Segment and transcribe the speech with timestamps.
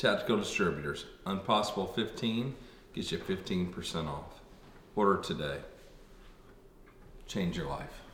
[0.00, 1.04] Tactical Distributors.
[1.26, 2.54] Unpossible 15
[2.94, 4.40] gets you 15% off.
[4.96, 5.58] Order today.
[7.26, 8.09] Change your life.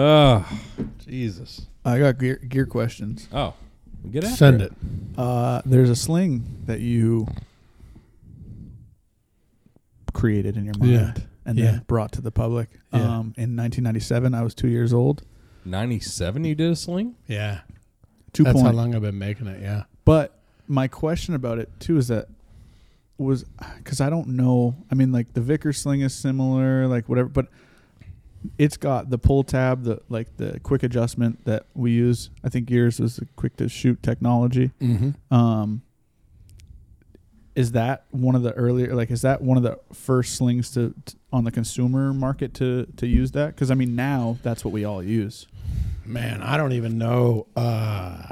[0.00, 0.46] Oh,
[1.06, 1.66] Jesus.
[1.84, 3.26] I got gear, gear questions.
[3.32, 3.54] Oh,
[4.10, 4.72] get after Send it.
[5.16, 7.26] Uh, there's a sling that you
[10.12, 11.14] created in your mind Yeah.
[11.44, 11.64] and Yeah.
[11.72, 12.70] then brought to the public.
[12.92, 13.00] Yeah.
[13.18, 15.22] Um, in 1997, I was two years old.
[15.64, 17.14] 97 you did a sling?
[17.26, 17.60] Yeah.
[18.32, 18.66] Two That's point.
[18.66, 19.60] how long I've been making it.
[19.60, 19.84] Yeah.
[20.04, 22.28] But my question about it too is that
[23.16, 23.44] was
[23.78, 24.76] because I don't know.
[24.90, 27.48] I mean, like the Vickers sling is similar, like whatever, but
[28.56, 32.30] it's got the pull tab, the like the quick adjustment that we use.
[32.44, 34.70] I think yours was the quick to shoot technology.
[34.80, 35.34] Mm-hmm.
[35.34, 35.82] Um,
[37.54, 40.94] is that one of the earlier like is that one of the first slings to,
[41.06, 43.54] to on the consumer market to to use that?
[43.54, 45.46] Because I mean now that's what we all use.
[46.04, 47.46] Man, I don't even know.
[47.54, 48.28] Uh,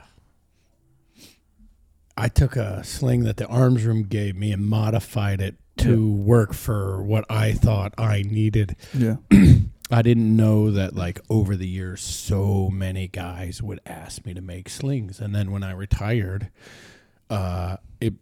[2.17, 6.55] I took a sling that the arms room gave me and modified it to work
[6.55, 8.77] for what I thought I needed.
[8.95, 9.17] Yeah.
[9.91, 14.41] I didn't know that like over the years so many guys would ask me to
[14.41, 16.51] make slings and then when I retired
[17.31, 18.15] uh it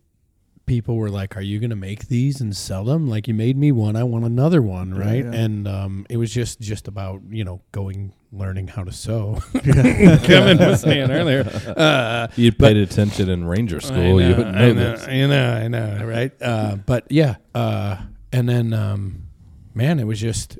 [0.67, 3.57] people were like are you going to make these and sell them like you made
[3.57, 5.33] me one I want another one right yeah.
[5.33, 10.59] and um it was just just about you know going learning how to sew Kevin
[10.59, 11.45] was saying earlier
[11.77, 14.19] uh You paid attention in Ranger School.
[14.19, 15.09] I you know, would know, I know, this.
[15.09, 16.43] I know, I know, right?
[16.43, 17.99] Uh, but yeah, uh,
[18.33, 19.29] and then um,
[19.75, 20.59] man, it was just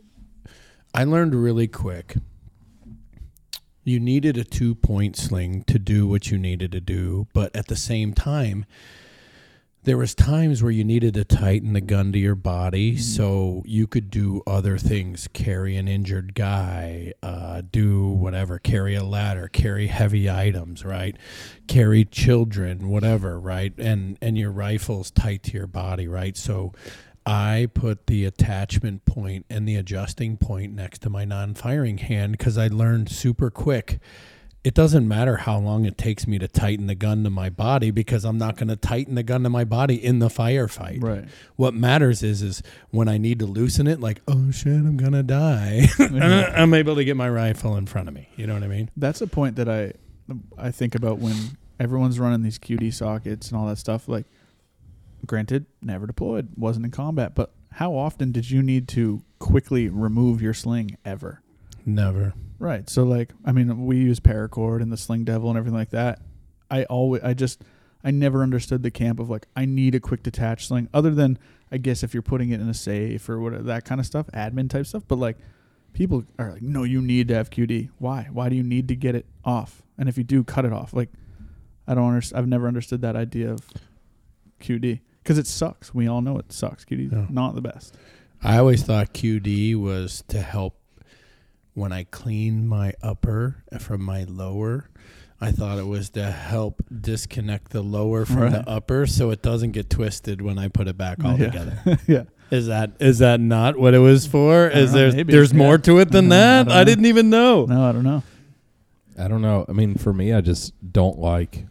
[0.95, 2.15] I learned really quick.
[3.83, 7.67] You needed a two point sling to do what you needed to do, but at
[7.67, 8.65] the same time,
[9.83, 13.87] there was times where you needed to tighten the gun to your body so you
[13.87, 19.89] could do other things carry an injured guy uh, do whatever carry a ladder carry
[19.89, 21.17] heavy items right?
[21.67, 23.75] Carry children whatever right?
[23.77, 26.37] And and your rifle's tight to your body right?
[26.37, 26.73] So
[27.27, 32.59] i put the attachment point and the adjusting point next to my non-firing hand because
[32.59, 33.99] i learned super quick
[34.65, 37.91] it doesn't matter how long it takes me to tighten the gun to my body
[37.91, 41.03] because I'm not going to tighten the gun to my body in the firefight.
[41.03, 41.27] Right.
[41.57, 45.23] What matters is is when I need to loosen it, like oh shit, I'm gonna
[45.23, 45.87] die.
[45.99, 48.31] I'm able to get my rifle in front of me.
[48.37, 48.91] You know what I mean?
[48.97, 49.93] That's a point that I
[50.57, 51.37] I think about when
[51.79, 54.09] everyone's running these QD sockets and all that stuff.
[54.09, 54.25] Like,
[55.25, 60.41] granted, never deployed, wasn't in combat, but how often did you need to quickly remove
[60.41, 61.43] your sling ever?
[61.85, 62.35] Never.
[62.59, 62.89] Right.
[62.89, 66.21] So like, I mean, we use paracord and the Sling Devil and everything like that.
[66.71, 67.63] I always, I just,
[68.03, 70.89] I never understood the camp of like, I need a quick detach sling.
[70.95, 71.39] Other than,
[71.71, 74.29] I guess, if you're putting it in a safe or whatever that kind of stuff,
[74.33, 75.03] admin type stuff.
[75.07, 75.37] But like,
[75.93, 77.91] people are like, no, you need to have QD.
[77.99, 78.29] Why?
[78.33, 79.83] Why do you need to get it off?
[79.99, 80.93] And if you do, cut it off.
[80.93, 81.11] Like,
[81.87, 82.39] I don't understand.
[82.39, 83.69] I've never understood that idea of
[84.61, 85.93] QD because it sucks.
[85.95, 86.85] We all know it sucks.
[86.85, 87.27] QD Yeah.
[87.31, 87.97] not the best.
[88.43, 90.79] I always thought QD was to help
[91.73, 94.91] when I clean my upper from my lower.
[95.41, 98.53] I thought it was to help disconnect the lower from Right.
[98.53, 101.47] the upper so it doesn't get twisted when I put it back all Yeah.
[101.51, 101.99] together.
[102.07, 102.23] yeah.
[102.51, 104.69] Is that is that not what it was for?
[104.69, 105.33] Is know, there maybe.
[105.33, 105.59] there's Yeah.
[105.59, 106.63] more to it than I that?
[106.69, 107.65] don't I, didn't even know.
[107.67, 108.23] No, I don't know.
[109.19, 109.65] I don't know.
[109.69, 111.67] I mean, for me, I just don't like.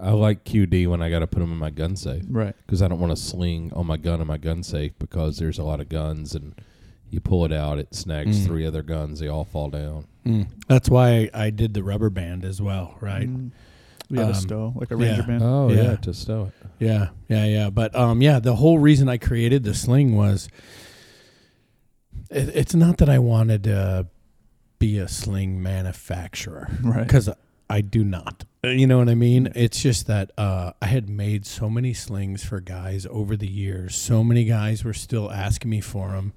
[0.00, 2.54] I like QD when I got to put them in my gun safe Right.
[2.66, 5.58] because I don't want to sling on my gun in my gun safe because there's
[5.58, 6.54] a lot of guns and
[7.10, 8.46] you pull it out, it snags Mm.
[8.46, 10.06] three other guns, they all fall down.
[10.24, 10.46] Mm.
[10.68, 13.28] That's why I did the rubber band as well, right?
[13.28, 13.50] Mm.
[14.08, 15.26] We had Um, a stow, like a ranger yeah.
[15.26, 15.42] band.
[15.42, 15.82] Oh Yeah.
[15.82, 16.52] yeah, to stow it.
[16.78, 17.70] Yeah, yeah, yeah.
[17.70, 20.48] But um, yeah, the whole reason I created the sling was
[22.30, 24.06] it, it's not that I wanted to
[24.78, 27.02] be a sling manufacturer Right.
[27.06, 27.28] because
[27.68, 28.44] I do not.
[28.64, 29.50] Uh, You know what I mean?
[29.54, 33.96] It's just that uh, I had made so many slings for guys over the years.
[33.96, 36.32] So many guys were still asking me for them.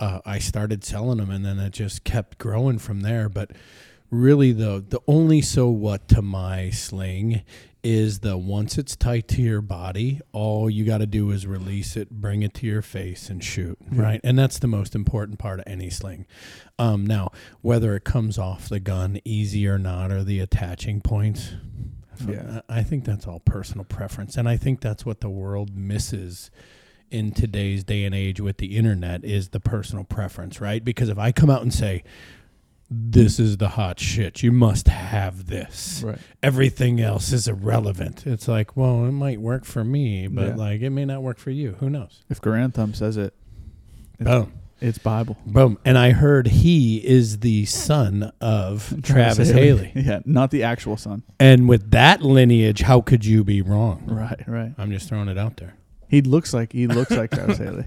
[0.00, 3.28] Uh, I started selling them, and then it just kept growing from there.
[3.28, 3.52] But
[4.10, 7.42] really, the the only so what to my sling
[7.84, 11.96] is the once it's tight to your body, all you got to do is release
[11.96, 13.76] it, bring it to your face, and shoot.
[13.90, 16.26] Right, and that's the most important part of any sling.
[16.78, 17.30] Um, now,
[17.60, 21.54] whether it comes off the gun easy or not, or the attaching points,
[22.26, 22.60] Yeah.
[22.68, 26.50] I think that's all personal preference, and I think that's what the world misses
[27.10, 30.82] in today's day and age with the internet is the personal preference, right?
[30.84, 32.04] Because if I come out and say,
[32.94, 34.42] "This is the hot shit.
[34.42, 36.18] You must have this." Right.
[36.42, 38.26] Everything else is irrelevant.
[38.26, 40.54] It's like, well, it might work for me, but Yeah.
[40.56, 41.76] like it may not work for you.
[41.80, 42.22] Who knows?
[42.28, 43.34] If Garand Thumb says it,
[44.18, 44.52] it's, Boom.
[44.80, 45.36] it's Bible.
[45.46, 45.78] Boom.
[45.84, 49.92] And I heard he is the son of Travis, Haley.
[49.96, 51.22] Yeah, not the actual son.
[51.40, 54.04] And with that lineage, how could you be wrong?
[54.06, 54.74] Right, right.
[54.78, 55.74] I'm just throwing it out there.
[56.08, 57.86] He looks like he looks like Travis Haley,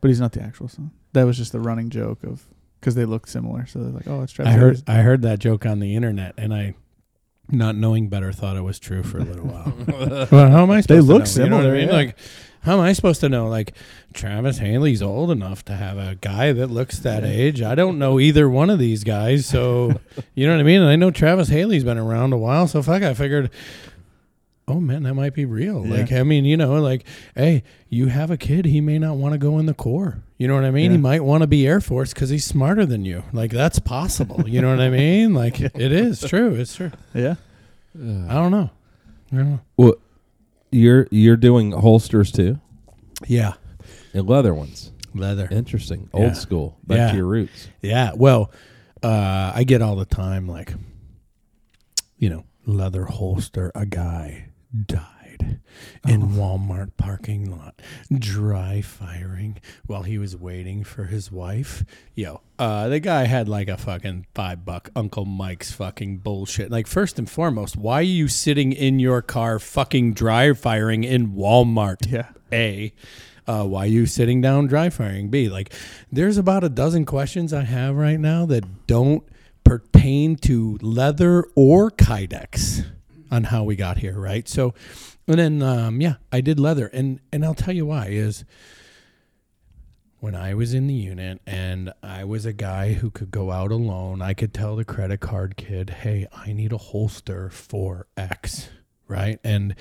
[0.00, 0.92] but he's not the actual son.
[1.12, 2.44] That was just the running joke of
[2.82, 3.64] because they look similar.
[3.66, 4.52] So they're like, oh, it's Travis.
[4.52, 6.74] I heard Haley's- I heard that joke on the internet, and I,
[7.50, 9.72] not knowing better, thought it was true for a little while.
[10.30, 10.80] well, how am I?
[10.80, 11.44] Supposed They to look know?
[11.44, 11.88] You know I similar, mean?
[11.88, 11.92] yeah.
[11.94, 12.16] Like,
[12.62, 13.48] how am I supposed to know?
[13.48, 13.72] Like,
[14.14, 17.28] Travis Haley's old enough to have a guy that looks that Yeah.
[17.30, 17.62] age.
[17.62, 19.98] I don't know either one of these guys, so
[20.34, 20.80] you know what I mean.
[20.80, 23.02] And I know Travis Haley's been around a while, so fuck.
[23.02, 23.50] I figured.
[24.72, 25.84] Oh man, that might be real.
[25.86, 25.96] Yeah.
[26.00, 27.04] Like, I mean, you know, like,
[27.34, 30.22] hey, you have a kid, he may not want to go in the Corps.
[30.38, 30.90] You know what I mean?
[30.90, 33.22] He might want to be Air Force because he's smarter than you.
[33.32, 34.48] Like, that's possible.
[34.48, 35.34] You know what I mean?
[35.42, 36.54] Like, it is true.
[36.54, 36.90] It's true.
[37.14, 37.34] yeah.
[37.94, 38.70] I don't know.
[39.32, 39.60] I don't know.
[39.76, 39.94] Well,
[40.70, 42.58] you're you're doing holsters too,
[43.28, 43.54] Yeah,
[44.14, 44.90] and leather ones.
[45.14, 45.46] leather.
[45.50, 46.20] Interesting, Yeah.
[46.20, 47.10] old school, back Yeah.
[47.10, 47.68] to your roots.
[47.82, 48.12] Yeah.
[48.16, 48.50] Well,
[49.02, 50.72] uh, I get all the time like,
[52.16, 53.70] you know, leather holster.
[53.74, 54.46] A guy
[54.86, 55.60] died
[56.06, 57.80] in Walmart parking lot,
[58.12, 61.84] dry firing while he was waiting for his wife.
[62.14, 66.70] Yo, uh, the guy had like a fucking five buck Uncle Mike's fucking bullshit.
[66.70, 71.32] Like first and foremost, why are you sitting in your car fucking dry firing in
[71.32, 72.10] Walmart?
[72.10, 72.28] Yeah.
[72.52, 72.92] A,
[73.46, 75.30] uh, why you sitting down dry firing?
[75.30, 75.72] B, like
[76.10, 79.24] there's about a dozen questions I have right now that don't
[79.64, 82.84] pertain to leather or kydex
[83.32, 84.46] on how we got here, right?
[84.46, 84.74] So,
[85.26, 88.44] and then um, yeah, I did leather, and and I'll tell you why is
[90.20, 93.72] when I was in the unit and I was a guy who could go out
[93.72, 98.68] alone, I could tell the credit card kid, "Hey, I need a holster for X."
[99.08, 99.40] Right?
[99.44, 99.74] And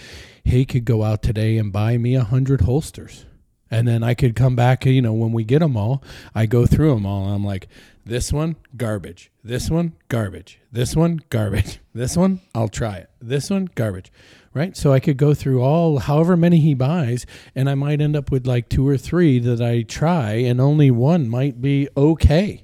[0.44, 3.26] he could go out today and buy me a hundred holsters.
[3.72, 6.04] And then I could come back, you know, when we get them all,
[6.36, 7.30] I go through them all.
[7.30, 7.70] I'm like,
[8.06, 9.32] this one, garbage.
[9.44, 10.60] This one, garbage.
[10.72, 11.80] This one, garbage.
[11.94, 13.10] This one, I'll try it.
[13.22, 14.14] This one, garbage.
[14.54, 14.78] Right?
[14.78, 18.32] So I could go through all, however many he buys, and I might end up
[18.32, 22.64] with like two or three that I try, and only one might be okay.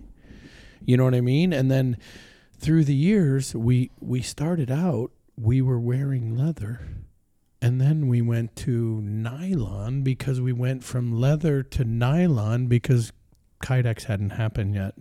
[0.86, 1.52] You know what I mean?
[1.52, 1.98] And then
[2.58, 6.82] through the years, we we started out, we were wearing leather.
[7.62, 13.12] And then we went to nylon because we went from leather to nylon because
[13.64, 14.94] Kydex hadn't happened yet.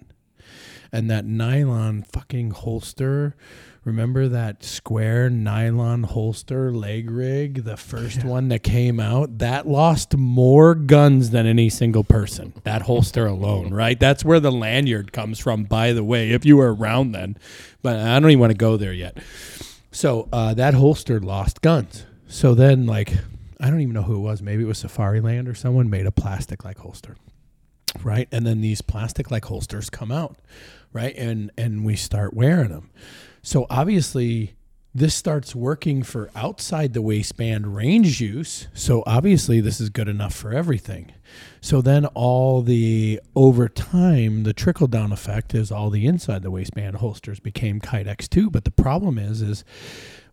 [0.92, 3.36] And that nylon fucking holster,
[3.84, 9.38] remember that square nylon holster leg rig, the first one that came out?
[9.38, 12.54] That lost more guns than any single person.
[12.64, 13.98] That holster alone, right?
[13.98, 17.36] That's where the lanyard comes from, by the way, if you were around then.
[17.82, 19.18] But I don't even want to go there yet.
[19.90, 22.06] So uh, that holster lost guns.
[22.28, 23.12] So then, like,
[23.60, 24.42] I don't even know who it was.
[24.42, 27.16] Maybe it was Safariland or someone made a plastic like holster,
[28.02, 28.28] right?
[28.30, 30.36] And then these plastic like holsters come out,
[30.92, 31.14] right?
[31.16, 32.90] And and we start wearing them.
[33.42, 34.56] So obviously,
[34.94, 38.66] this starts working for outside the waistband range use.
[38.74, 41.12] So obviously, this is good enough for everything.
[41.60, 46.50] So then all the over time, the trickle down effect is all the inside the
[46.50, 48.50] waistband holsters became Kydex too.
[48.50, 49.64] But the problem is, is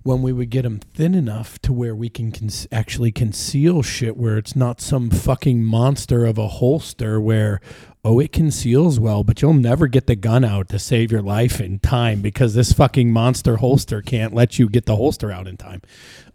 [0.03, 4.17] when we would get them thin enough to where we can con- actually conceal shit
[4.17, 7.61] where it's not some fucking monster of a holster where
[8.03, 11.61] oh it conceals well but you'll never get the gun out to save your life
[11.61, 15.57] in time because this fucking monster holster can't let you get the holster out in
[15.57, 15.81] time.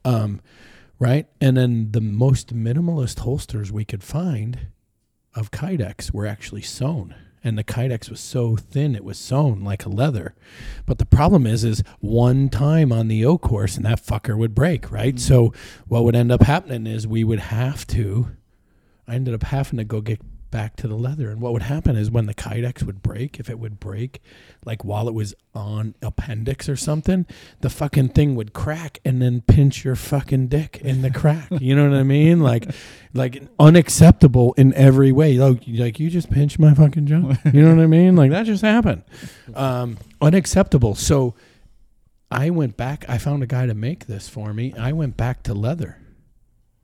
[0.05, 0.41] Um,
[0.99, 1.27] right?
[1.41, 4.69] And then the most minimalist holsters we could find
[5.35, 9.85] of kydex were actually sewn and the kydex was so thin it was sewn like
[9.85, 10.35] a leather.
[10.87, 14.55] But the problem is is one time on the o course and that fucker would
[14.55, 15.15] break right?
[15.15, 15.19] Mm-hmm.
[15.19, 15.53] So
[15.87, 18.31] what would end up happening is we would have to
[19.07, 21.31] i ended up having to go get back to the leather.
[21.31, 24.21] And what would happen is when the kydex would break if it would break
[24.65, 27.27] like while it was on appendix or something
[27.61, 31.49] the fucking thing would crack and then pinch your fucking dick in the crack.
[31.61, 32.41] You know what i mean?
[32.41, 32.71] Like
[33.15, 35.39] like unacceptable in every way.
[35.39, 37.39] Like, like you just pinched my fucking junk.
[37.53, 38.17] You know what i mean?
[38.17, 39.05] Like that just happened.
[39.55, 40.95] Um unacceptable.
[40.95, 41.35] So
[42.31, 44.75] i went back i found a guy to make this for me.
[44.79, 45.99] I went back to leather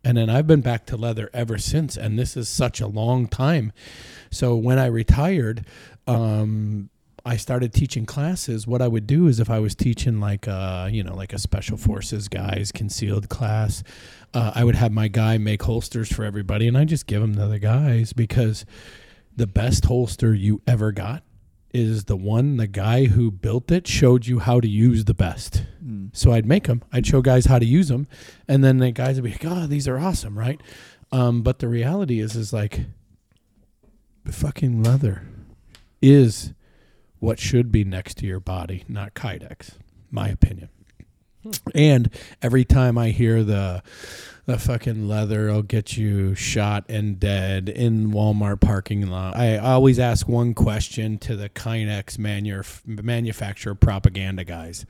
[0.05, 1.97] and then I've been back to leather ever since.
[1.97, 3.73] And this is such a long time.
[4.31, 5.67] So when I retired,
[6.07, 6.91] um,
[7.25, 10.89] I started teaching classes, what I would do is if I was teaching like a,
[10.93, 13.83] you know, like a special forces guys concealed class,
[14.35, 17.35] uh, I would have my guy make holsters for everybody and I just give them
[17.37, 18.67] to the guys because
[19.35, 21.23] the best holster you ever got
[21.75, 25.65] is the one the guy who built it showed you how to use the best.
[25.85, 26.17] Mm.
[26.17, 26.83] So I'd make them.
[26.93, 28.07] I'd show guys how to use them,
[28.49, 30.61] and then the guys would be like, "Oh, these are awesome, right?"
[31.13, 32.81] Um, but the reality is, is like,
[34.25, 35.23] the fucking leather
[36.01, 36.55] is
[37.19, 39.73] what should be next to your body, not Kydex.
[40.11, 40.69] My opinion.
[41.75, 42.11] And
[42.43, 43.83] every time I hear the
[44.47, 49.37] the fucking leather will get you shot and dead in Walmart parking lot.
[49.37, 54.85] I always ask one question to the Kydex manuf- manufacturer propaganda guys.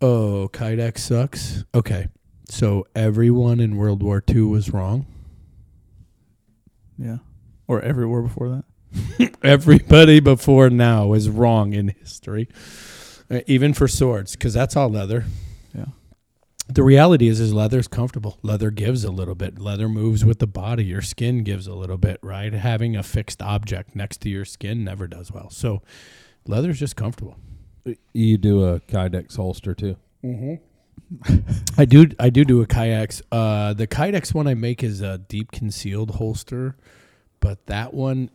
[0.00, 1.64] Oh, Kydex sucks.
[1.74, 2.06] Okay,
[2.48, 5.06] so everyone in World War II was wrong.
[6.96, 7.18] Yeah.
[7.66, 9.34] Or everywhere before that.
[9.42, 12.48] Everybody before now is wrong in history,
[13.46, 15.24] even for swords, because that's all leather.
[15.74, 15.86] Yeah.
[16.68, 18.38] The reality is, is leather is comfortable.
[18.42, 19.58] Leather gives a little bit.
[19.58, 20.84] Leather moves with the body.
[20.84, 22.52] Your skin gives a little bit, right?
[22.52, 25.50] Having a fixed object next to your skin never does well.
[25.50, 25.82] So,
[26.46, 27.36] leather's just comfortable.
[28.12, 29.96] You do a Kydex holster too.
[31.78, 32.06] I do.
[32.18, 33.22] I do do a Kydex.
[33.32, 36.76] Uh, the kydex one I make is a deep concealed holster,
[37.40, 38.30] but that one,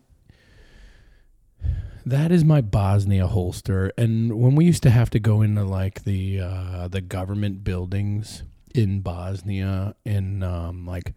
[2.05, 3.91] that is my Bosnia holster.
[3.97, 8.43] And when we used to have to go into like the uh, the government buildings
[8.73, 11.13] in Bosnia, and um, like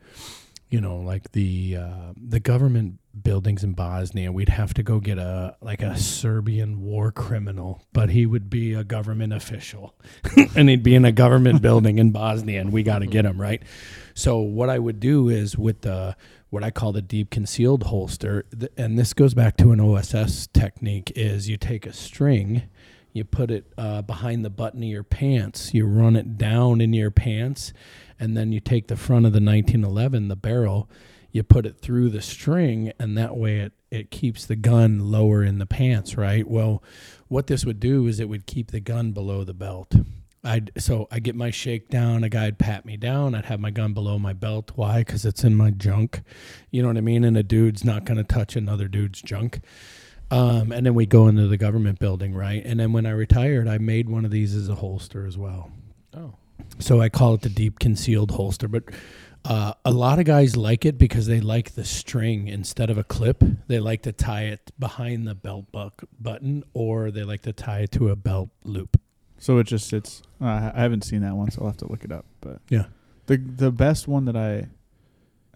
[0.71, 5.18] you know, like the uh, the government buildings in Bosnia, we'd have to go get
[5.18, 9.95] a like a Serbian war criminal, but he would be a government official,
[10.57, 13.40] and he'd be in a government building in Bosnia, and we got to get him
[13.40, 13.62] right.
[14.14, 16.16] So what I would do is with the
[16.50, 21.12] what I call the deep concealed holster, and this goes back to an OSS technique,
[21.14, 22.62] is you take a string.
[23.12, 25.74] You put it uh, behind the button of your pants.
[25.74, 27.72] You run it down in your pants,
[28.18, 30.88] and then you take the front of the 1911, the barrel,
[31.30, 35.42] you put it through the string, and that way it, it keeps the gun lower
[35.42, 36.48] in the pants, right?
[36.48, 36.82] Well,
[37.28, 39.94] what this would do is it would keep the gun below the belt.
[40.45, 42.25] I'd so I get my shake down.
[42.25, 43.35] A guy'd pat me down.
[43.35, 44.73] I'd have my gun below my belt.
[44.76, 44.99] Why?
[44.99, 46.23] Because it's in my junk.
[46.71, 47.25] You know what I mean?
[47.25, 49.61] And a dude's not going to touch another dude's junk.
[50.30, 52.62] Um, and then we go into the government building, right?
[52.64, 55.71] And then when I retired, I made one of these as a holster as well.
[56.14, 56.35] Oh.
[56.78, 58.68] So I call it the deep concealed holster.
[58.68, 58.85] But
[59.45, 63.04] uh, a lot of guys like it because they like the string instead of a
[63.04, 63.42] clip.
[63.66, 67.80] They like to tie it behind the belt buck button, or they like to tie
[67.80, 68.97] it to a belt loop.
[69.38, 70.23] So it just sits.
[70.40, 72.25] Uh, I haven't seen that one, so I'll have to look it up.
[72.40, 72.87] But Yeah.
[73.26, 74.68] the the best one that I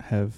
[0.04, 0.34] have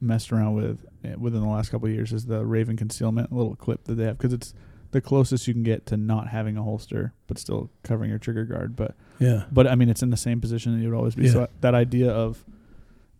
[0.00, 3.54] messed around with eh, within the last couple of years is the Raven concealment little
[3.54, 4.52] clip that they have because it's
[4.90, 8.44] the closest you can get to not having a holster but still covering your trigger
[8.44, 8.74] guard.
[8.76, 9.44] But Yeah.
[9.52, 11.28] but I mean it's in the same position that you would always be.
[11.28, 12.44] So that idea of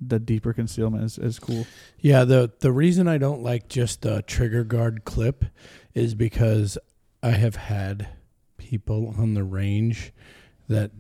[0.05, 1.65] the deeper concealment is, is cool.
[2.01, 5.45] Yeah, the the reason I don't like just a trigger guard clip
[5.95, 6.77] is because
[7.23, 8.09] I have had
[8.73, 10.15] people on the range
[10.67, 10.91] that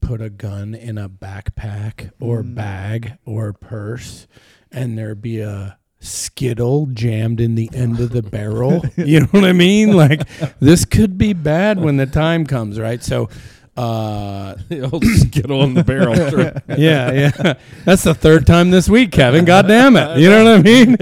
[0.00, 2.56] put a gun in a backpack or Mm.
[2.56, 4.26] bag or purse
[4.72, 8.84] and there be a skittle jammed in the end of the barrel.
[8.96, 9.92] You know what I mean?
[9.92, 10.26] Like
[10.58, 13.00] this could be bad when the time comes, right?
[13.00, 13.28] So
[13.76, 16.16] uh the old skittle in the barrel.
[16.76, 17.54] Yeah, yeah.
[17.84, 19.44] That's the third time this week, Kevin.
[19.44, 20.18] God damn it.
[20.18, 20.96] You know what I mean?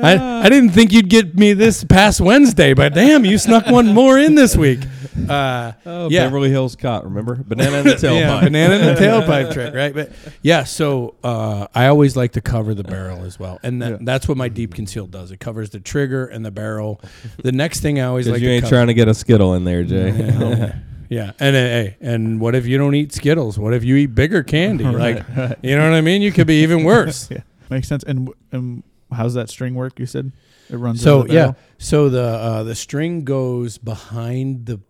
[0.00, 3.88] I, I didn't think you'd get me this past Wednesday, but damn, you snuck one
[3.94, 4.80] more in this week.
[5.28, 6.24] Uh, Oh, Yeah.
[6.24, 7.04] Beverly Hills Cop.
[7.04, 8.20] Remember banana in the tailpipe.
[8.20, 9.92] yeah, banana in the tailpipe trick, right?
[9.94, 13.90] But yeah, so uh, I always like to cover the barrel as well, and that,
[13.92, 13.96] Yeah.
[14.00, 15.30] that's what my deep conceal does.
[15.32, 17.00] It covers the trigger and the barrel.
[17.42, 19.14] The next thing I always Because like you to ain't cover- trying to get a
[19.14, 20.10] skittle in there, Jay.
[20.12, 20.76] yeah.
[21.10, 23.58] Yeah, and uh, hey, and what if you don't eat Skittles?
[23.58, 24.84] What if you eat bigger candy?
[24.84, 25.24] Like,
[25.60, 26.22] you know what I mean?
[26.22, 27.28] You could be even worse.
[27.28, 28.04] Yeah, makes sense.
[28.04, 29.98] And and how's that string work?
[29.98, 30.32] You said
[30.68, 31.02] it runs.
[31.02, 34.80] So the yeah, so the uh, the string goes behind the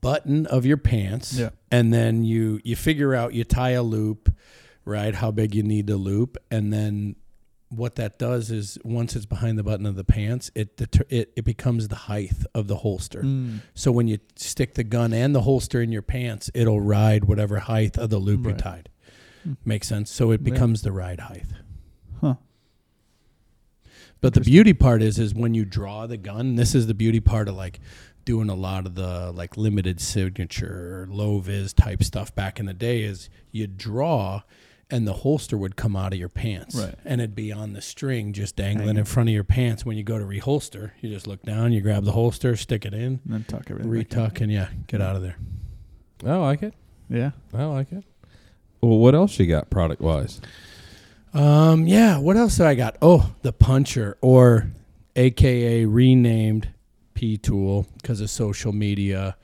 [0.00, 1.50] button of your pants, Yeah.
[1.70, 4.34] and then you you figure out you tie a loop,
[4.84, 5.14] right?
[5.14, 7.16] How big you need to loop, and then
[7.70, 11.32] what that does is once it's behind the button of the pants, it deter- it
[11.36, 13.22] it becomes the height of the holster.
[13.22, 13.60] Mm.
[13.74, 17.58] So when you stick the gun and the holster in your pants, it'll ride whatever
[17.60, 18.58] height of the loop you Right.
[18.58, 18.88] tied.
[19.42, 19.54] Hmm.
[19.64, 20.10] Makes sense.
[20.10, 20.52] So it Yeah.
[20.52, 21.46] becomes the ride height.
[22.20, 22.34] Huh.
[24.24, 26.56] But the beauty part is, is when you draw the gun.
[26.56, 27.78] This is the beauty part of like
[28.24, 32.72] doing a lot of the like limited signature, low vis type stuff back in the
[32.72, 33.02] day.
[33.02, 34.40] Is you draw,
[34.90, 36.94] and the holster would come out of your pants, Right.
[37.04, 39.00] and it'd be on the string, just dangling Hanging.
[39.00, 39.84] in front of your pants.
[39.84, 42.94] When you go to reholster, you just look down, you grab the holster, stick it
[42.94, 43.92] in, And then tuck everything.
[43.92, 44.18] back in.
[44.18, 45.36] retuck, and yeah, get out of there.
[46.24, 46.72] Oh, I like it.
[47.10, 47.32] Yeah.
[47.52, 48.04] I like it.
[48.80, 50.40] Well, what else you got product wise?
[51.34, 52.18] Um, yeah.
[52.18, 52.96] What else do I got?
[53.02, 54.68] Oh, the puncher, or
[55.16, 56.68] AKA renamed
[57.14, 59.36] P tool because of social media.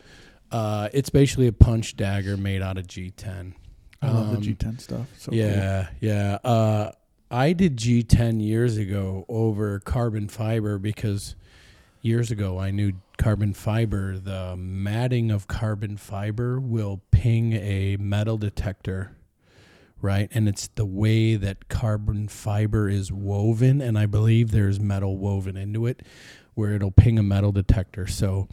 [0.51, 3.55] Uh, it's basically a punch dagger made out of G10.
[4.03, 5.07] I love Um, the G10 stuff.
[5.19, 5.39] So cool.
[5.39, 6.39] yeah, yeah.
[6.45, 6.93] Uh,
[7.31, 11.37] I did G10 years ago over carbon fiber because
[12.03, 18.37] years ago I knew carbon fiber, the matting of carbon fiber will ping a metal
[18.39, 19.13] detector,
[20.01, 20.29] right?
[20.33, 25.57] And it's the way that carbon fiber is woven, and I believe there's metal woven
[25.57, 26.03] into it
[26.55, 28.07] where it'll ping a metal detector.
[28.07, 28.49] So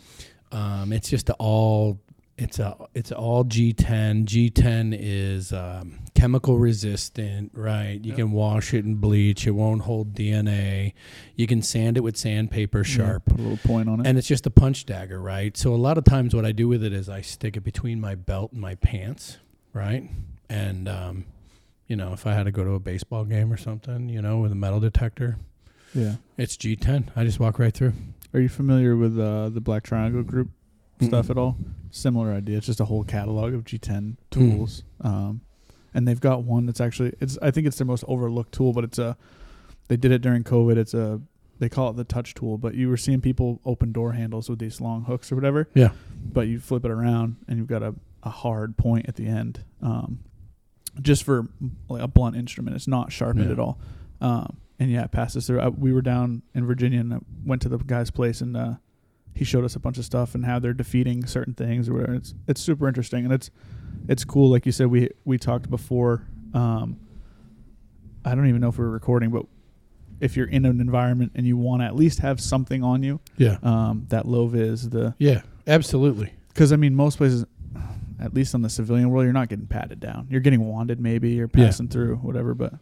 [0.51, 1.99] um, it's just all
[2.37, 4.25] it's a it's all G10.
[4.25, 7.99] G10 is um, chemical resistant, right?
[8.03, 9.47] You can wash it and bleach.
[9.47, 10.93] It won't hold DNA.
[11.35, 13.23] You can sand it with sandpaper sharp.
[13.27, 14.07] Yeah, put a little point on it.
[14.07, 15.57] And it's just a punch dagger, right?
[15.57, 17.99] So a lot of times, what I do with it is I stick it between
[17.99, 19.37] my belt and my pants,
[19.73, 20.07] right?
[20.47, 21.25] And um,
[21.87, 24.39] you know, if I had to go to a baseball game or something, you know,
[24.39, 25.37] with a metal detector,
[25.93, 26.15] yeah.
[26.37, 27.09] it's G10.
[27.15, 27.93] I just walk right through.
[28.33, 30.49] Are you familiar with uh, the Black Triangle Group
[31.01, 31.31] stuff Mm-mm.
[31.31, 31.57] at all?
[31.91, 32.57] Similar idea.
[32.57, 34.15] It's just a whole catalog of G10 Mm.
[34.31, 34.83] tools.
[35.01, 35.41] Um,
[35.93, 38.83] and they've got one that's actually it's I think it's their most overlooked tool, but
[38.83, 39.17] it's a
[39.87, 40.77] they did it during COVID.
[40.77, 41.21] It's a
[41.59, 44.59] they call it the touch tool, but you were seeing people open door handles with
[44.59, 45.67] these long hooks or whatever.
[45.73, 45.91] Yeah.
[46.31, 49.63] But you flip it around and you've got a, a hard point at the end.
[49.81, 50.19] Um,
[51.01, 51.47] just for
[51.89, 52.75] like a blunt instrument.
[52.75, 53.51] It's not sharpened Yeah.
[53.51, 53.79] at all.
[54.21, 55.59] Um, and yeah, it passes through.
[55.59, 58.73] I, we were down in Virginia and I went to the guy's place and uh,
[59.33, 62.15] he showed us a bunch of stuff and how they're defeating certain things or whatever.
[62.15, 63.49] It's it's super interesting and it's
[64.07, 64.49] it's cool.
[64.49, 66.27] Like you said, we we talked before.
[66.53, 66.99] Um,
[68.25, 69.45] I don't even know if we are recording, but
[70.19, 73.19] if you're in an environment and you want to at least have something on you,
[73.37, 73.57] Yeah.
[73.63, 75.41] um, that low vis the Yeah.
[75.67, 76.33] Absolutely.
[76.49, 77.45] because I mean most places,
[78.19, 80.27] at least on the civilian world, you're not getting patted down.
[80.29, 81.31] You're getting wanded maybe.
[81.31, 81.65] You're Yeah.
[81.65, 82.73] passing through whatever, but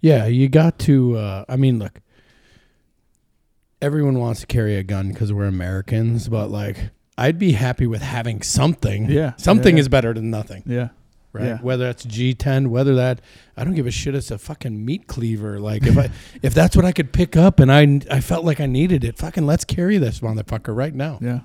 [0.00, 1.16] Yeah, you got to.
[1.16, 2.00] Uh, I mean, look,
[3.80, 8.02] everyone wants to carry a gun because we're Americans, but like, I'd be happy with
[8.02, 9.08] having something.
[9.10, 10.88] yeah, Something yeah, is better than nothing, yeah.
[11.32, 11.44] right?
[11.46, 11.58] Yeah.
[11.58, 13.20] Whether that's G10, whether that
[13.56, 14.14] I don't give a shit.
[14.14, 15.60] It's a fucking meat cleaver.
[15.60, 16.10] Like if I
[16.42, 19.16] if that's what I could pick up and I I felt like I needed it,
[19.16, 21.18] fucking let's carry this motherfucker right now.
[21.22, 21.40] Yeah.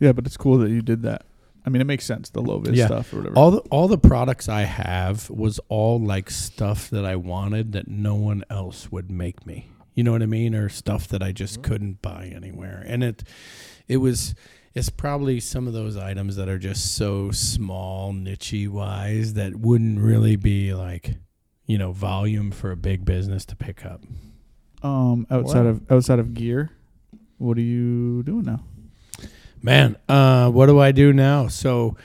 [0.00, 1.24] Yeah, but it's cool that you did that.
[1.64, 2.86] I mean, it makes sense, the low vis Yeah.
[2.86, 3.36] stuff or whatever.
[3.38, 7.86] All the all the products I have was all like stuff that I wanted that
[7.88, 9.68] no one else would make me.
[9.94, 10.54] You know what I mean?
[10.54, 12.82] Or stuff that I just couldn't buy anywhere.
[12.86, 13.22] And it
[13.86, 14.34] it was
[14.74, 20.00] it's probably some of those items that are just so small, nichey wise that wouldn't
[20.00, 21.16] really be like,
[21.66, 24.02] you know, volume for a big business to pick up.
[24.82, 25.70] um, outside Wow.
[25.70, 26.70] of outside of gear,
[27.38, 28.64] what are you doing now?
[29.64, 31.46] Man, uh, what do I do now?
[31.46, 31.96] So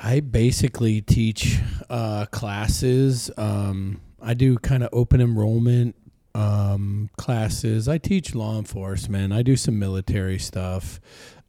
[0.00, 1.58] I basically teach
[1.90, 3.32] uh, classes.
[3.36, 5.96] Um, I do kind of open enrollment
[6.36, 7.88] um, classes.
[7.88, 9.32] I teach law enforcement.
[9.32, 11.00] I do some military stuff.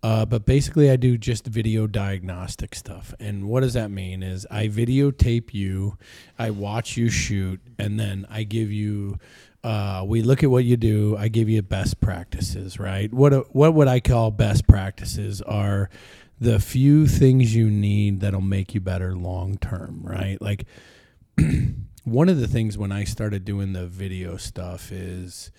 [0.04, 3.14] Uh, but basically, I do just video diagnostic stuff.
[3.20, 4.24] And what does that mean?
[4.24, 5.96] Is I videotape you,
[6.40, 9.20] I watch you shoot, and then I give you
[9.64, 11.16] uh, we look at what you do.
[11.18, 13.14] I give you best practices, right?
[13.14, 15.90] What what would I call best practices are
[16.40, 20.42] the few things you need that'll make you better long term, right?
[20.42, 20.66] Like
[22.04, 25.52] one of the things when I started doing the video stuff is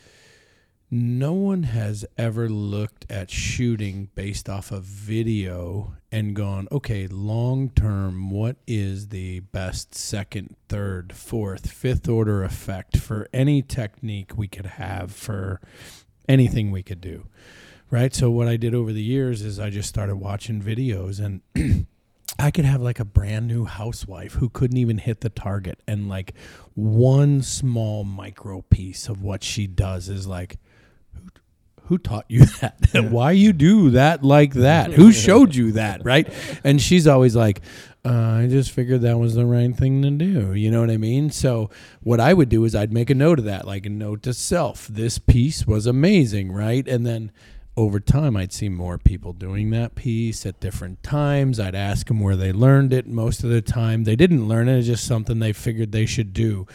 [0.94, 7.70] no one has ever looked at shooting based off of video and gone, okay, long
[7.70, 14.46] term, what is the best second, third, fourth, fifth order effect for any technique we
[14.46, 15.62] could have for
[16.28, 17.26] anything we could do?
[17.90, 18.14] Right.
[18.14, 21.86] So, what I did over the years is I just started watching videos and
[22.38, 25.82] I could have like a brand new housewife who couldn't even hit the target.
[25.88, 26.34] And like
[26.74, 30.58] one small micro piece of what she does is like,
[31.92, 32.78] who taught you that?
[33.10, 34.92] Why you do that like that?
[34.92, 36.02] Who showed you that?
[36.02, 36.26] Right.
[36.64, 37.60] And she's always like,
[38.02, 40.54] uh, I just figured that was the right thing to do.
[40.54, 41.30] You know what I mean?
[41.30, 41.68] So
[42.00, 44.32] what I would do is I'd make a note of that, like a note to
[44.32, 44.88] self.
[44.88, 46.88] This piece was amazing, right?
[46.88, 47.30] And then
[47.76, 51.60] over time, I'd see more people doing that piece at different times.
[51.60, 53.06] I'd ask them where they learned it.
[53.06, 54.78] Most of the time, they didn't learn it.
[54.78, 56.66] It's just something they figured they should do.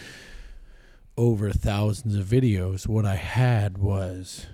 [1.17, 4.45] Over thousands of videos, what I had was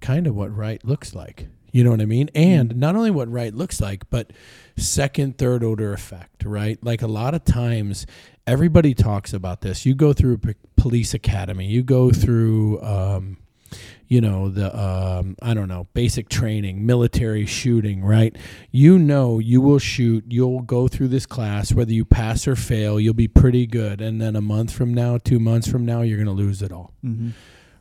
[0.00, 1.48] kind of what right looks like.
[1.72, 2.30] You know what I mean?
[2.34, 4.32] And not only what right looks like, but
[4.76, 6.78] second, third order effect, right?
[6.82, 8.06] Like a lot of times,
[8.46, 9.86] everybody talks about this.
[9.86, 13.36] You go through p- police academy, you go through, um,
[14.08, 18.34] you know, the, um, I don't know, basic training, military shooting, right?
[18.72, 22.98] You know, you will shoot, you'll go through this class, whether you pass or fail,
[22.98, 24.00] you'll be pretty good.
[24.00, 26.72] And then a month from now, two months from now, you're going to lose it
[26.72, 27.28] all Mm-hmm.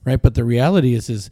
[0.05, 0.21] right?
[0.21, 1.32] But the reality is, is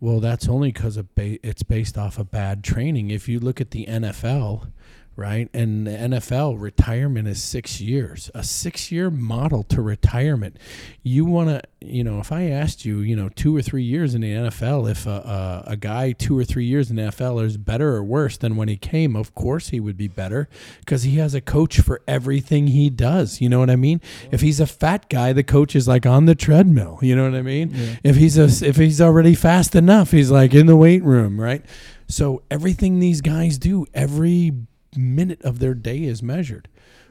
[0.00, 3.10] well, that's only because it's based off of bad training.
[3.10, 4.70] If you look at the NFL,
[5.18, 10.56] right, and the NFL retirement is six years, a six-year model to retirement.
[11.02, 14.14] You want to, you know, if I asked you, you know, two or three years
[14.14, 17.44] in the NFL, if a, a, a guy two or three years in the NFL
[17.44, 21.02] is better or worse than when he came, of course he would be better because
[21.02, 23.40] he has a coach for everything he does.
[23.40, 24.00] You know what I mean?
[24.30, 27.00] If he's a fat guy, the coach is like on the treadmill.
[27.02, 27.72] You know what I mean?
[27.74, 27.96] Yeah.
[28.04, 31.64] If he's a, if he's already fast enough, he's like in the weight room, right?
[32.06, 34.52] So everything these guys do, every
[34.96, 36.68] minute of their day is measured,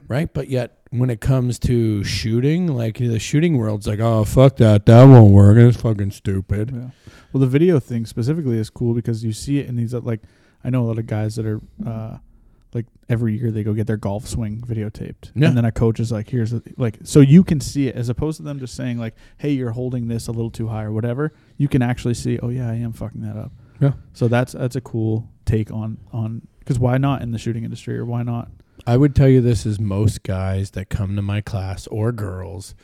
[0.07, 0.33] right?
[0.33, 4.85] But yet when it comes to shooting, like the shooting world's like, oh fuck that,
[4.85, 5.57] that won't work.
[5.57, 6.71] It's fucking stupid.
[6.73, 6.89] Yeah.
[7.33, 10.21] Well, the video thing specifically is cool because you see it in these like
[10.63, 12.17] I know a lot of guys that are uh
[12.73, 15.47] like every year they go get their golf swing videotaped, Yeah.
[15.47, 18.09] and then a coach is like, "Here's a, like," so you can see it as
[18.09, 20.91] opposed to them just saying like, "Hey, you're holding this a little too high" or
[20.91, 21.31] whatever.
[21.57, 23.93] You can actually see, "Oh yeah, I am fucking that up." Yeah.
[24.13, 27.97] So that's that's a cool take on on because why not in the shooting industry
[27.97, 28.49] or why not?
[28.85, 32.75] I would tell you this is most guys that come to my class or girls.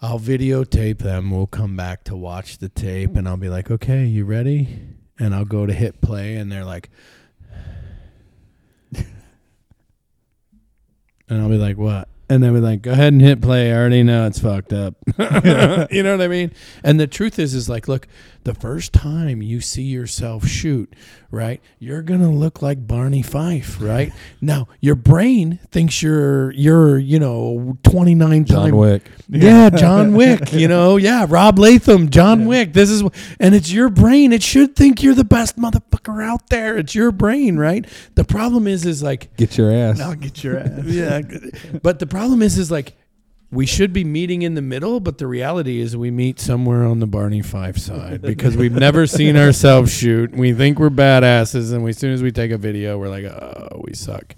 [0.00, 1.30] I'll videotape them.
[1.30, 4.78] We'll come back to watch the tape, and I'll be like, "Okay, you ready?"
[5.18, 6.88] And I'll go to hit play, and they're like,
[8.94, 9.04] and
[11.28, 13.70] I'll be like, "What?" And they'll be like, "Go ahead and hit play.
[13.70, 16.52] I already know it's fucked up." you know what I mean?
[16.82, 18.08] And the truth is, is like, look,
[18.44, 20.92] the first time you see yourself shoot,
[21.30, 24.12] right, you're gonna look like Barney Fife, right?
[24.40, 29.10] now, your brain thinks you're you're you know 29 John time Wick.
[29.28, 32.72] yeah, John Wick, you know, yeah, Rob Latham, John Wick.
[32.72, 33.02] This is,
[33.38, 34.32] and it's your brain.
[34.32, 36.76] It should think you're the best motherfucker out there.
[36.78, 37.86] It's your brain, right?
[38.14, 40.00] The problem is, is like, Get your ass.
[40.00, 40.84] I'll get your ass.
[40.84, 41.20] yeah,
[41.82, 42.94] but the problem is, is like,
[43.52, 47.00] we should be meeting in the middle, but the reality is we meet somewhere on
[47.00, 50.32] the Barney Fife side because we've never seen ourselves shoot.
[50.32, 53.26] We think we're badasses, and we, as soon as we take a video, we're like,
[53.26, 54.34] oh, we suck.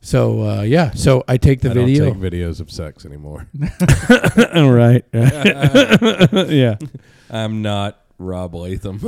[0.00, 2.06] So uh, yeah, so I take the I video.
[2.06, 3.48] don't take videos of sex anymore.
[4.54, 5.04] All right.
[5.12, 6.76] yeah.
[7.30, 8.98] I'm not Rob Latham.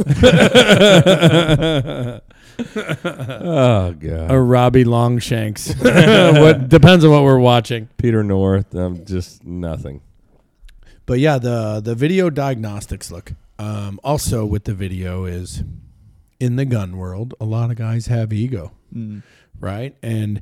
[3.05, 4.31] oh god.
[4.31, 5.75] Or Robbie Longshanks.
[5.81, 7.88] what depends on what we're watching.
[7.97, 8.75] Peter North.
[8.75, 10.01] I'm just nothing.
[11.07, 13.33] But yeah, the the video diagnostics look.
[13.59, 15.62] Um, also with the video is
[16.40, 19.23] in the gun world, a lot of guys have ego, Mm.
[19.61, 19.95] right?
[20.03, 20.40] And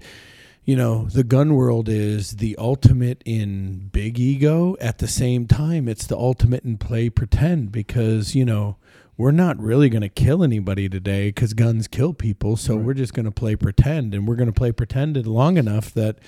[0.64, 4.76] you know, the gun world is the ultimate in big ego.
[4.80, 8.76] At the same time, it's the ultimate in play pretend because, you know,
[9.18, 12.56] we're not really going to kill anybody today because guns kill people.
[12.56, 12.84] So Right.
[12.84, 14.14] we're just going to play pretend.
[14.14, 16.18] And we're going to play pretend long enough that,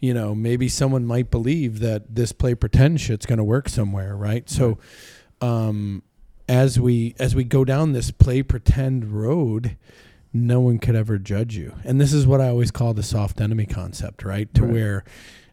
[0.00, 4.16] you know, maybe someone might believe that this play pretend shit's going to work somewhere.
[4.16, 4.50] Right.
[4.50, 4.78] So,
[5.40, 6.02] um,
[6.48, 9.76] as we as we go down this play pretend road,
[10.32, 11.74] no one could ever judge you.
[11.84, 14.52] And this is what I always call the soft enemy concept, right?
[14.54, 14.72] To Right.
[14.72, 15.04] where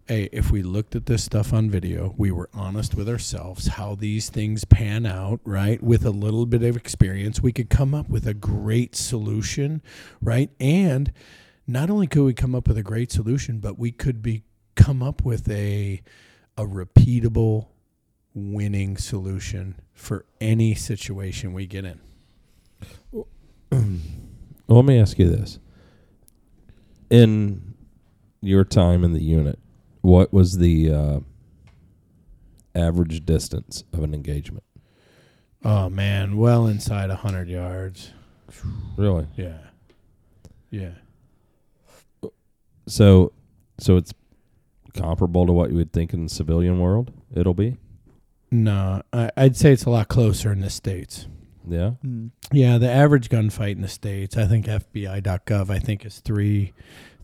[0.09, 3.93] hey, if we looked at this stuff on video, we were honest with ourselves, how
[3.93, 5.83] these things pan out, right?
[5.83, 9.83] With a little bit of experience, we could come up with a great solution,
[10.19, 10.49] right?
[10.59, 11.13] And
[11.67, 14.41] not only could we come up with a great solution, but we could be
[14.75, 16.01] come up with a
[16.57, 17.67] a repeatable
[18.33, 21.99] winning solution for any situation we get in.
[23.11, 23.27] Well,
[24.67, 25.59] let me ask you this.
[27.11, 27.75] In
[28.41, 29.59] your time in the unit,
[30.01, 31.19] what was the uh,
[32.75, 34.63] average distance of an engagement?
[35.63, 38.11] Oh man, well inside a hundred yards.
[38.97, 39.27] Really?
[39.35, 39.57] Yeah,
[40.69, 40.91] yeah.
[42.87, 43.33] So,
[43.77, 44.13] so it's
[44.93, 47.11] comparable to what you would think in the civilian world.
[47.35, 47.77] It'll be.
[48.51, 51.27] No, I, I'd say it's a lot closer in the states.
[51.67, 51.91] Yeah.
[52.03, 52.31] Mm.
[52.51, 56.73] Yeah, the average gunfight in the states, I think FBI.gov, I think is three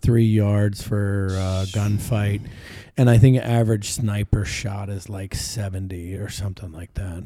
[0.01, 2.41] three yards for uh, gunfight,
[2.97, 7.23] and I think average sniper shot is like seventy or something like that.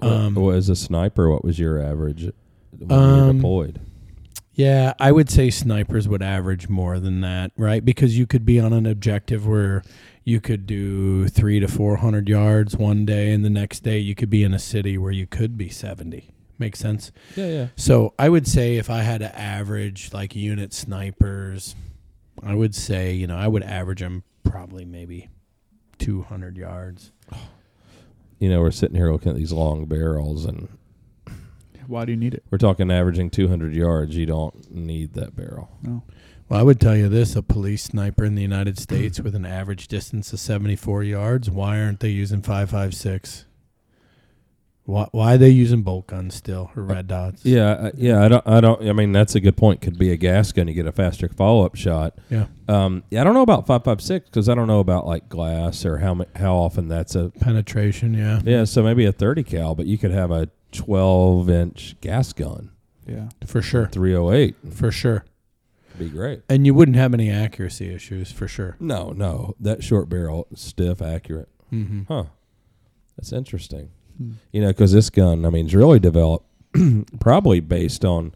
[0.00, 2.30] Um, what, as a sniper, what was your average
[2.70, 3.80] when you were Um, deployed?
[4.56, 7.84] Yeah, I would say snipers would average more than that, right?
[7.84, 9.82] Because you could be on an objective where
[10.22, 14.14] you could do three to four hundred yards one day, and the next day you
[14.14, 16.30] could be in a city where you could be seventy.
[16.56, 17.10] Makes sense.
[17.34, 17.66] Yeah, yeah.
[17.74, 21.74] So I would say if I had to average like unit snipers,
[22.44, 25.28] I would say you know I would average them probably maybe
[25.98, 27.12] 200 yards.
[28.38, 30.68] You know, we're sitting here looking at these long barrels, and
[31.86, 32.44] Why do you need it?
[32.50, 34.16] we're talking averaging 200 yards.
[34.16, 35.70] You don't need that barrel.
[35.82, 36.02] No.
[36.48, 39.46] Well, I would tell you this: a police sniper in the United States with an
[39.46, 41.50] average distance of 74 yards.
[41.50, 43.44] Why aren't they using 5.56?
[44.86, 47.42] Why, why are they using bolt guns still or red dots?
[47.42, 48.22] Yeah, uh, yeah.
[48.22, 48.46] I don't.
[48.46, 48.86] I don't.
[48.86, 49.80] I mean, that's a good point.
[49.80, 50.68] Could be a gas gun.
[50.68, 52.18] You get a faster follow up shot.
[52.28, 52.46] Yeah.
[52.68, 55.30] Um, yeah, I don't know about five five six because I don't know about like
[55.30, 58.12] glass or how how often that's a Penetration.
[58.12, 58.40] Yeah.
[58.44, 58.64] yeah.
[58.64, 62.70] So maybe a thirty cal, but you could have a twelve inch gas gun,
[63.06, 63.30] Yeah.
[63.46, 63.86] For sure.
[63.86, 64.54] three oh eight.
[64.70, 65.24] For sure.
[65.98, 66.42] Be great.
[66.48, 68.76] And you wouldn't have any accuracy issues for sure.
[68.80, 71.48] No, no, that short barrel, stiff, accurate.
[71.72, 72.02] Mm-hmm.
[72.08, 72.24] Huh.
[73.16, 73.90] That's interesting.
[74.16, 74.32] Hmm.
[74.52, 76.46] You know, because this gun, I mean, is really developed
[77.20, 78.32] probably based on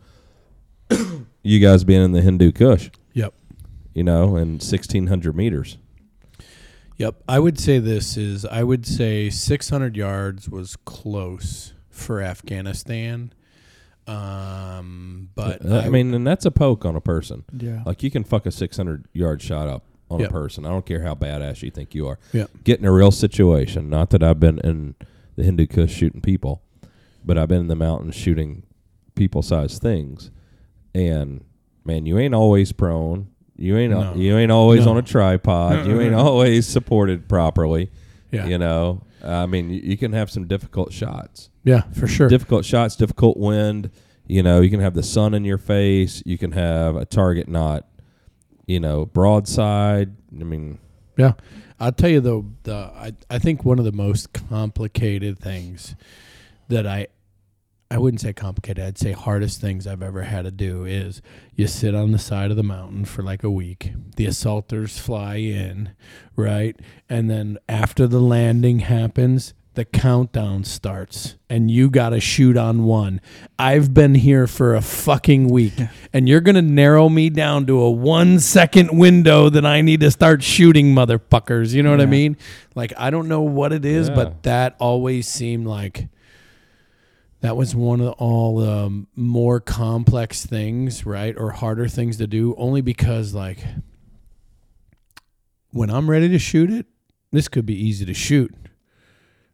[1.42, 2.90] you guys being in the Hindu Kush.
[3.14, 3.34] Yep.
[3.94, 5.78] You know, and sixteen hundred meters.
[6.96, 7.22] Yep.
[7.28, 13.32] I would say this is I would say 600 yards was close for Afghanistan.
[14.08, 17.44] Um, but Uh, I mean, and that's a poke on a person.
[17.56, 17.82] Yeah.
[17.86, 20.30] Like you can fuck a six hundred yard shot up on Yep.
[20.30, 20.64] a person.
[20.66, 22.18] I don't care how badass you think you are.
[22.32, 22.50] Yep.
[22.64, 23.88] Get in a real situation.
[23.88, 24.94] Not that I've been in
[25.38, 26.62] the Hindu Kush shooting people,
[27.24, 28.64] but I've been in the mountains shooting
[29.14, 30.30] people sized things.
[30.94, 31.44] And
[31.84, 33.28] man, you ain't always prone.
[33.56, 34.14] You ain't No.
[34.14, 34.92] you ain't always No.
[34.92, 35.86] on a tripod.
[35.86, 37.90] you ain't always supported properly.
[38.32, 38.46] yeah.
[38.46, 41.50] You know, I mean, you, you can have some difficult shots.
[41.64, 42.28] Yeah, for sure.
[42.28, 43.90] Difficult shots, difficult wind.
[44.26, 46.22] You know, you can have the sun in your face.
[46.26, 47.86] You can have a target not,
[48.66, 50.16] you know, broadside.
[50.38, 50.78] I mean,
[51.16, 51.32] Yeah,
[51.80, 52.46] I'll tell you though.
[52.64, 55.94] The I I think one of the most complicated things
[56.68, 57.08] that I
[57.90, 58.84] I wouldn't say complicated.
[58.84, 61.22] I'd say hardest things I've ever had to do is
[61.54, 63.92] you sit on the side of the mountain for like a week.
[64.16, 65.92] The assaulters fly in,
[66.36, 69.54] right, and then after the landing happens.
[69.78, 73.20] The countdown starts, and you got to shoot on one.
[73.60, 75.74] I've been here for a fucking week,
[76.12, 80.10] and you're gonna narrow me down to a one second window that I need to
[80.10, 81.74] start shooting motherfuckers.
[81.74, 82.36] You know what I mean?
[82.74, 84.16] Like I don't know what it is, Yeah.
[84.16, 86.08] but that always seemed like
[87.42, 92.52] that was one of all the more complex things, right, or harder things to do.
[92.58, 93.64] Only because like
[95.70, 96.86] when I'm ready to shoot it,
[97.30, 98.52] this could be easy to shoot.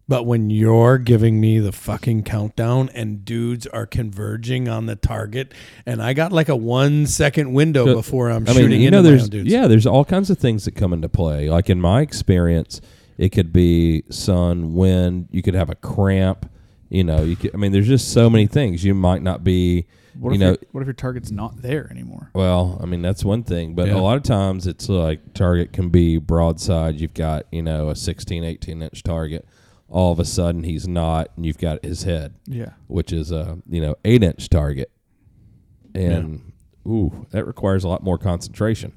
[0.07, 5.53] But when you're giving me the fucking countdown and dudes are converging on the target,
[5.87, 8.87] and I got like a one second window So, before I'm I shooting mean, you
[8.89, 9.51] into know, my there's own dudes.
[9.51, 11.49] yeah, there's all kinds of things that come into play.
[11.49, 12.83] Like in my experience,
[13.17, 15.29] it could be sun, wind.
[15.31, 16.51] You could have a cramp.
[16.91, 17.55] You know, you could.
[17.55, 18.85] I mean, there's just so many things.
[18.85, 19.87] You might not be.
[20.19, 22.31] What you if know, your, what if your target's not there anymore?
[22.35, 23.97] Well, I mean that's one thing, but Yeah.
[23.97, 27.01] a lot of times it's like target can be broadside.
[27.01, 29.45] You've got you know a 16, 18 inch target.
[29.95, 32.71] All of a sudden he's not, and you've got his head, Yeah.
[32.89, 34.91] which is a you know eight inch target,
[35.95, 36.53] and
[36.87, 38.93] ooh, that requires a lot more concentration.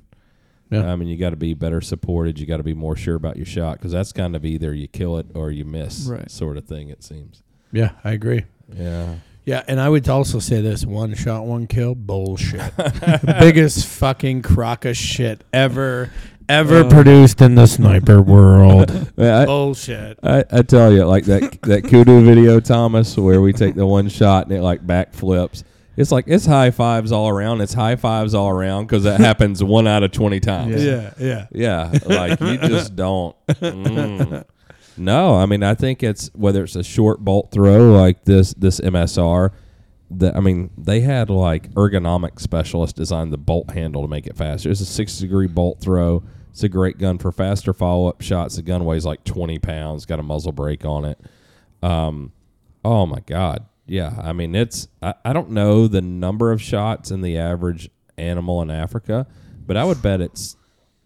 [0.69, 0.91] Yeah.
[0.91, 2.39] I mean you got to be better supported.
[2.39, 4.87] You got to be more sure about your shot because that's kind of either you
[4.87, 6.29] kill it or you miss, Right.
[6.29, 6.89] sort of thing.
[6.89, 7.43] It seems.
[7.71, 8.45] yeah, I agree.
[8.75, 9.15] Yeah.
[9.45, 12.59] Yeah, and I would also say this: one shot, one kill, bullshit.
[13.39, 16.11] Biggest fucking crock of shit ever,
[16.49, 16.89] ever Uh.
[16.89, 18.91] produced in the sniper world.
[19.17, 20.19] I, bullshit.
[20.23, 24.09] I, I tell you, like that that kudu video, Thomas, where we take the one
[24.09, 25.63] shot and it like backflips.
[25.95, 27.61] It's like it's high fives all around.
[27.61, 30.83] It's high fives all around because that happens one out of twenty times.
[30.83, 31.11] Yeah.
[31.19, 31.89] Yeah, yeah.
[31.91, 33.35] Yeah, like you just don't.
[33.47, 34.43] mm.
[34.99, 38.79] No, I mean I think it's whether it's a short bolt throw like this this
[38.79, 39.51] MSR.
[40.09, 44.37] That I mean they had like ergonomic specialists design the bolt handle to make it
[44.37, 44.69] faster.
[44.69, 46.23] It's a six degree bolt throw.
[46.51, 48.55] It's a great gun for faster follow up shots.
[48.55, 50.05] The gun weighs like twenty pounds.
[50.05, 51.19] Got a muzzle brake on it.
[51.83, 52.31] Um,
[52.85, 54.15] oh my god, yeah.
[54.23, 58.61] I mean it's I, I don't know the number of shots in the average animal
[58.61, 59.27] in Africa,
[59.65, 60.55] but I would bet it's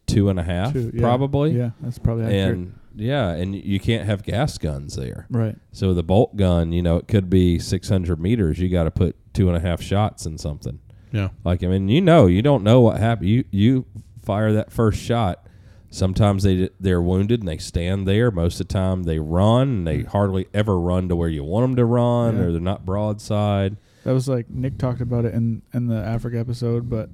[0.05, 1.01] two and a half Two, yeah.
[1.01, 1.51] probably.
[1.51, 2.57] Yeah, that's probably accurate.
[2.57, 5.27] And yeah, and you can't have gas guns there.
[5.29, 5.55] right.
[5.71, 8.59] So the bolt gun, you know, it could be 600 meters.
[8.59, 10.79] You got to put two and a half shots in something.
[11.11, 11.29] Yeah.
[11.43, 13.29] Like I mean, you know, you don't know what happened.
[13.29, 13.85] You you
[14.23, 15.47] fire that first shot.
[15.89, 18.31] Sometimes they they're wounded and they stand there.
[18.31, 21.63] Most of the time they run and they hardly ever run to where you want
[21.65, 22.43] them to run, Yeah.
[22.43, 23.75] or they're not broadside.
[24.05, 27.09] That was like Nick talked about it in in the Africa episode, but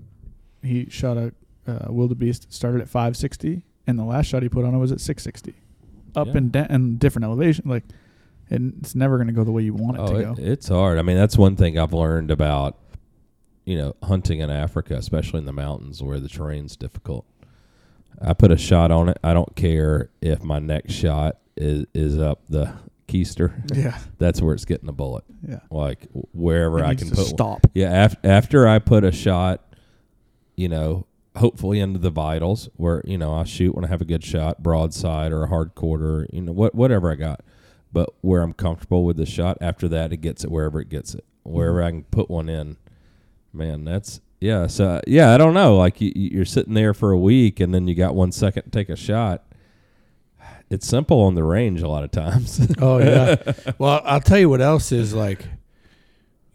[0.62, 1.34] he shot a
[1.68, 5.02] uh, wildebeest started at 560, and the last shot he put on it was at
[5.02, 5.60] 660,
[6.18, 6.38] up Yeah.
[6.38, 7.66] and down and different elevation.
[7.70, 7.84] Like
[8.50, 10.36] and it's never going to go the way you want it Oh, to it, go.
[10.38, 10.98] it's hard.
[10.98, 12.78] I mean, that's one thing I've learned about,
[13.66, 17.26] you know, hunting in Africa, especially in the mountains where the terrain's difficult.
[18.22, 19.18] I put a shot on it.
[19.24, 22.74] I don't care if my next shot is is up the
[23.10, 23.52] keister.
[23.76, 25.24] yeah, That's where it's getting a bullet.
[25.48, 25.60] yeah.
[25.72, 27.18] Like wherever It I can put.
[27.18, 27.28] one.
[27.28, 27.68] stop.
[27.74, 29.62] Yeah, af- after I put a shot,
[30.56, 31.06] you know,
[31.38, 34.62] hopefully into the vitals, where you know I shoot when I have a good shot,
[34.62, 37.42] broadside or a hard quarter, you know, what whatever I got.
[37.92, 41.16] But where I'm comfortable with the shot, after that, it gets it wherever it gets
[41.16, 42.78] it, wherever I can put one in.
[43.54, 44.68] Man, that's yeah.
[44.68, 45.78] So yeah, I don't know.
[45.78, 48.70] Like you, you're sitting there for a week, and then you got one second to
[48.70, 49.44] take a shot.
[50.70, 52.60] It's simple on the range a lot of times.
[52.80, 53.38] Oh yeah.
[53.78, 55.46] well, I'll tell you what else is like.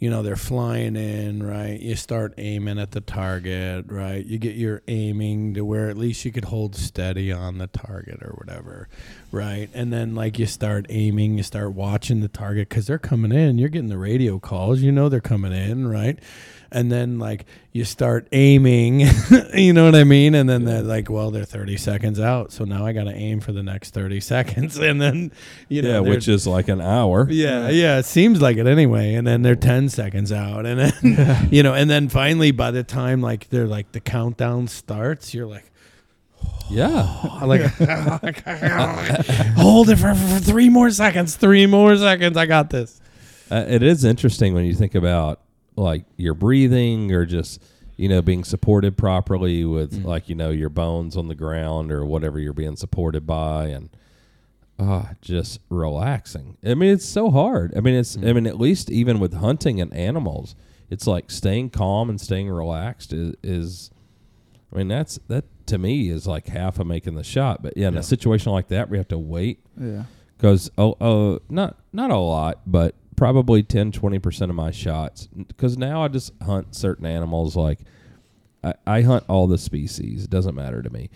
[0.02, 1.78] You know, they're flying in, right?
[1.78, 4.26] You start aiming at the target, right?
[4.26, 8.20] You get your aiming to where at least you could hold steady on the target
[8.20, 8.88] or whatever,
[9.30, 9.70] right?
[9.72, 13.58] And then like you start aiming, you start watching the target because they're coming in.
[13.58, 16.18] You're getting the radio calls, you know they're coming in, right?
[16.74, 19.00] And then like you start aiming,
[19.54, 20.34] you know what I mean?
[20.34, 23.40] And then they're like, well, they're 30 seconds out, so now I got to aim
[23.40, 25.32] for the next 30 seconds, and then
[25.68, 27.26] you know, yeah, which is like an hour.
[27.30, 29.14] yeah, yeah, it seems like it anyway.
[29.14, 30.66] And then they're 10 seconds out.
[30.66, 34.66] And then, you know, and then finally, by the time like they're like the countdown
[34.68, 35.70] starts, you're like,
[36.70, 37.02] Yeah.
[37.44, 37.70] like,
[39.56, 42.36] hold it for, for three more seconds, three more seconds.
[42.36, 43.00] I got this.
[43.50, 45.40] Uh, it is interesting when you think about
[45.76, 47.62] like your breathing or just
[47.96, 52.04] you know being supported properly with like you know your bones on the ground or
[52.04, 53.90] whatever you're being supported by and
[54.78, 56.56] ah just relaxing.
[56.64, 57.72] I mean it's so hard.
[57.76, 60.54] I mean it's i mean at least even with hunting and animals
[60.90, 63.90] it's like staying calm and staying relaxed is, is
[64.72, 67.62] i mean that's that to me is like half of making the shot.
[67.62, 68.00] But yeah in Yeah.
[68.00, 70.04] a situation like that we have to wait Yeah,
[70.36, 75.76] because oh, oh not not a lot but probably 10 20% of my shots because
[75.76, 77.80] now i just hunt certain animals like
[78.64, 81.10] I, I hunt all the species it doesn't matter to me.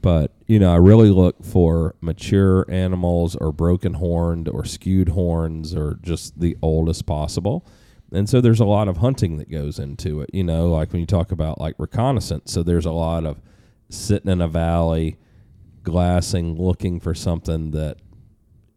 [0.00, 5.74] But you know i really look for mature animals or broken horned or skewed horns
[5.74, 7.66] or just the oldest possible.
[8.14, 11.00] And so there's a lot of hunting that goes into it you know like when
[11.00, 12.52] you talk about like reconnaissance.
[12.52, 13.40] So there's a lot of
[13.90, 15.18] sitting in a valley
[15.82, 17.98] glassing looking for something that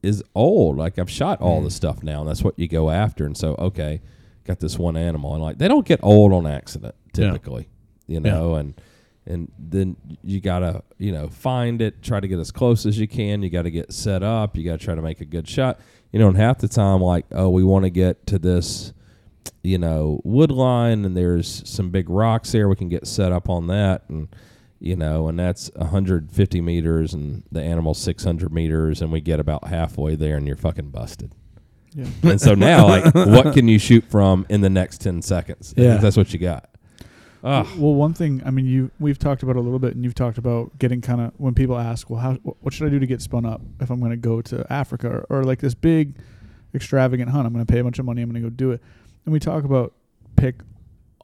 [0.05, 0.77] is old.
[0.77, 1.69] Like I've shot all the hmm.
[1.69, 3.25] stuff now, and that's what you go after.
[3.25, 4.01] And so, okay,
[4.45, 7.31] got this one animal, and like they don't get old on accident Yeah.
[7.31, 7.67] typically,
[8.07, 8.79] you know, and
[9.25, 13.07] and then you gotta you know find it, try to get as close as you
[13.07, 13.41] can.
[13.41, 14.55] You got to get set up.
[14.55, 15.79] You got to try to make a good shot.
[16.11, 18.93] You know, and half the time, like oh, we want to get to this.
[19.63, 22.69] You know, wood line, and there's some big rocks there.
[22.69, 24.27] We can get set up on that, and
[24.79, 29.67] you know, and that's 150 meters, and the animal's 600 meters, and we get about
[29.67, 31.31] halfway there, and you're fucking busted.
[31.93, 32.07] yeah.
[32.23, 35.73] And so now, like, what can you shoot from in the next 10 seconds?
[35.77, 35.97] Yeah.
[35.97, 36.69] that's what you got.
[37.43, 37.65] Ugh.
[37.67, 37.73] Ah.
[37.77, 40.39] Well, one thing I mean, you we've talked about a little bit, and you've talked
[40.39, 43.21] about getting kind of when people ask, well, how what should I do to get
[43.21, 46.15] spun up if I'm going to go to Africa or, or like this big
[46.73, 47.45] extravagant hunt?
[47.45, 48.23] I'm going to pay a bunch of money.
[48.23, 48.81] I'm going to go do it,
[49.25, 49.93] and we talk about
[50.35, 50.55] pick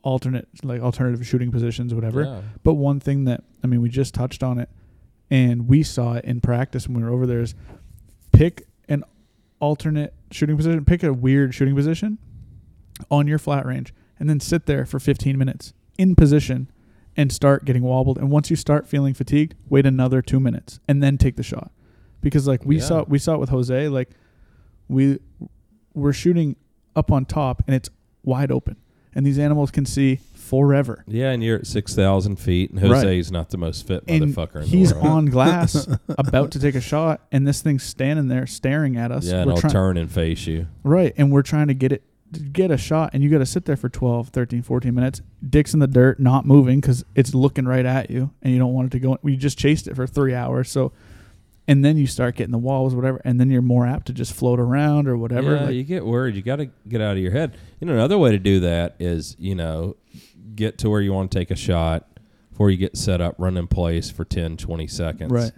[0.04, 2.24] alternate like alternative shooting positions, whatever.
[2.24, 2.42] Yeah.
[2.64, 4.70] But one thing that I mean, we just touched on it,
[5.30, 7.54] and we saw it in practice when we were over there is
[8.32, 9.04] pick an
[9.60, 12.18] alternate shooting position, pick a weird shooting position
[13.10, 16.72] on your flat range, and then sit there for 15 minutes in position
[17.18, 18.18] and start getting wobbled.
[18.18, 21.72] And once you start feeling fatigued, wait another two minutes and then take the shot.
[22.22, 22.84] Because like we Yeah.
[22.84, 23.88] saw, we saw it with Jose.
[23.90, 24.12] Like
[24.88, 25.20] we
[25.94, 26.56] we're shooting
[26.96, 27.90] up on top and it's
[28.24, 28.78] wide open,
[29.16, 31.04] and these animals can see forever.
[31.08, 33.04] Yeah, and you're at 6,000 feet, and Right.
[33.04, 35.08] Jose's not the most fit and motherfucker in he's the world.
[35.08, 39.26] on glass about to take a shot and this thing's standing there staring at us
[39.28, 40.68] yeah, and we're he'll trying turn and face you.
[40.84, 42.04] right and we're trying to get it
[42.54, 45.74] get a shot and you got to sit there for 12 13 14 minutes dicks
[45.74, 48.88] in the dirt not moving because it's looking right at you and you don't want
[48.88, 50.92] it to go we just chased it for three hours so
[51.72, 54.34] and then you start getting the walls whatever and then you're more apt to just
[54.34, 56.36] float around or whatever Yeah, like, you get worried.
[56.36, 57.56] You got to get out of your head.
[57.80, 59.96] You know, another way to do that is, you know,
[60.54, 62.08] get to where you want to take a shot
[62.50, 65.32] before you get set up, run in place for 10, 20 seconds.
[65.32, 65.52] right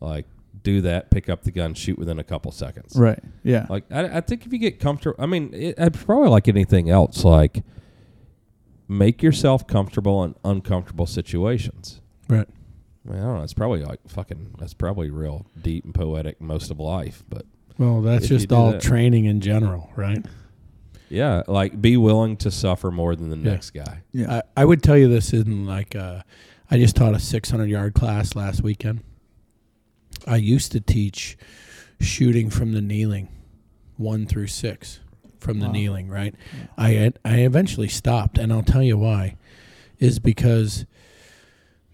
[0.00, 0.24] Like,
[0.62, 2.96] do that, pick up the gun, shoot within a couple seconds.
[2.96, 6.30] right yeah Like, I, I think if you get comfortable, I mean, it, it's probably
[6.30, 7.24] like anything else.
[7.24, 7.62] Like,
[8.88, 12.00] make yourself comfortable in uncomfortable situations.
[12.26, 12.48] Right.
[13.08, 13.42] I, I don't know.
[13.42, 17.22] It's probably like fucking, that's probably real deep and poetic most of life.
[17.28, 17.44] But
[17.78, 18.80] Well, that's just all that.
[18.82, 20.24] training in general, right?
[21.10, 23.52] yeah, like be willing to suffer more than the Yeah.
[23.52, 24.02] next guy.
[24.12, 26.22] yeah I, I would tell you this isn't like uh,
[26.70, 29.00] I just taught a 600 yard class last weekend.
[30.26, 31.38] I used to teach
[32.00, 33.28] shooting from the kneeling,
[33.96, 35.00] one through six
[35.40, 35.72] from the Wow.
[35.72, 36.08] kneeling.
[36.08, 36.34] Right.
[36.76, 39.36] I had, I eventually stopped, and I'll tell you why.
[39.98, 40.84] Is because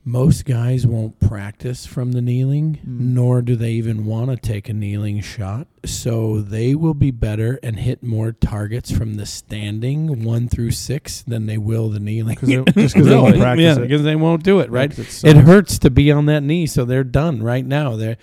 [0.07, 3.01] most guys won't practice from the kneeling, Mm.
[3.15, 5.67] nor do they even want to take a kneeling shot.
[5.87, 11.23] So they will be better and hit more targets from the standing one through six
[11.23, 12.37] than they will the kneeling.
[12.37, 13.81] 'Cause just 'cause they won't practice yeah, it.
[13.81, 14.71] because they won't do it.
[14.71, 14.97] Right.
[14.99, 17.97] It It hurts to be on that knee, so they're done right now.
[17.97, 18.17] They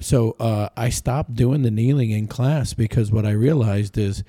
[0.00, 4.24] so uh, I stopped doing the kneeling in class because what I realized is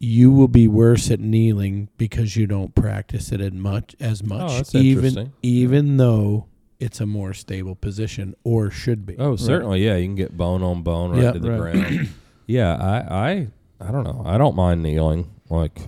[0.00, 4.42] you will be worse at kneeling because you don't practice it as much as much,
[4.50, 5.32] Oh, that's even interesting.
[5.42, 6.46] even though
[6.78, 9.16] it's a more stable position or should be.
[9.18, 9.96] Oh, certainly, yeah.
[9.96, 11.72] You can get bone on bone right Yeah, to the right.
[11.72, 12.08] ground.
[12.46, 13.48] yeah, I, I,
[13.80, 14.22] I don't know.
[14.24, 15.28] I don't mind kneeling.
[15.50, 15.80] Like,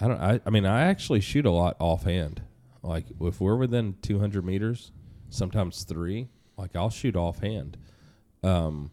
[0.00, 0.20] I don't.
[0.20, 2.42] I, I mean, I actually shoot a lot offhand.
[2.82, 4.92] Like, if we're within 200 meters,
[5.28, 6.28] sometimes three.
[6.56, 7.76] Like, I'll shoot offhand.
[8.44, 8.90] Um,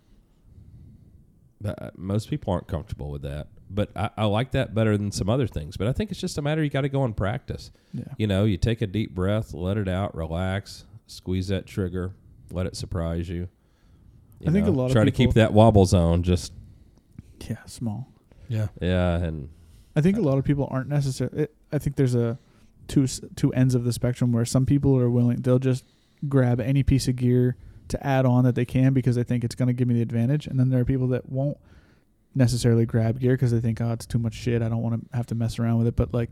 [1.61, 3.47] but uh, most people aren't comfortable with that.
[3.69, 5.75] But I, I like that better than some other things.
[5.77, 7.71] But I think it's just a matter you got to go and practice.
[7.93, 8.03] Yeah.
[8.17, 12.13] You know, you take a deep breath, let it out, relax, squeeze that trigger,
[12.51, 13.49] let it surprise you.
[14.39, 16.23] You I think a know, lot of try to keep that wobble zone.
[16.23, 16.53] Just
[17.49, 18.07] Yeah, small.
[18.47, 18.67] Yeah.
[18.79, 19.49] yeah, and
[19.95, 21.47] I think a lot of people aren't necessarily.
[21.71, 22.37] I think there's a
[22.87, 25.41] two two ends of the spectrum where some people are willing.
[25.41, 25.83] They'll just
[26.29, 27.57] grab any piece of gear
[27.89, 30.01] to add on that they can because they think it's going to give me the
[30.01, 31.57] advantage, and then there are people that won't
[32.35, 34.61] necessarily grab gear because they think, oh, it's too much shit.
[34.61, 35.95] I don't want to have to mess around with it.
[35.95, 36.29] But like,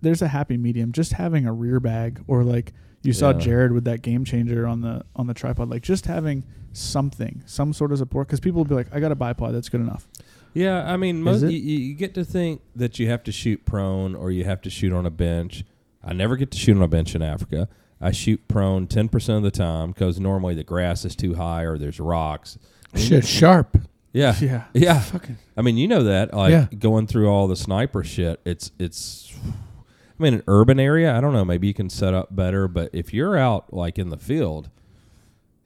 [0.00, 0.92] there's a happy medium.
[0.92, 2.72] Just having a rear bag, or like
[3.02, 5.68] you saw Jared with that game changer on the on the tripod.
[5.70, 9.12] Like just having something, some sort of support, because people will be like, I got
[9.12, 9.52] a bipod.
[9.52, 10.08] That's good enough.
[10.54, 10.90] yeah.
[10.90, 14.30] I mean, most you, you get to think that you have to shoot prone or
[14.30, 15.64] you have to shoot on a bench.
[16.02, 17.68] I never get to shoot on a bench in Africa.
[18.00, 21.62] I shoot prone ten percent of the time because normally the grass is too high
[21.62, 22.58] or there's rocks.
[22.94, 23.78] Shit, sharp.
[24.14, 24.64] Yeah, Yeah.
[24.72, 25.00] yeah.
[25.00, 25.36] Fucking.
[25.56, 26.66] I mean, you know that, like Yeah.
[26.78, 28.40] going through all the sniper shit.
[28.46, 29.34] It's it's.
[30.18, 31.14] I mean, an urban area.
[31.14, 31.44] I don't know.
[31.44, 34.70] Maybe you can set up better, but if you're out like in the field,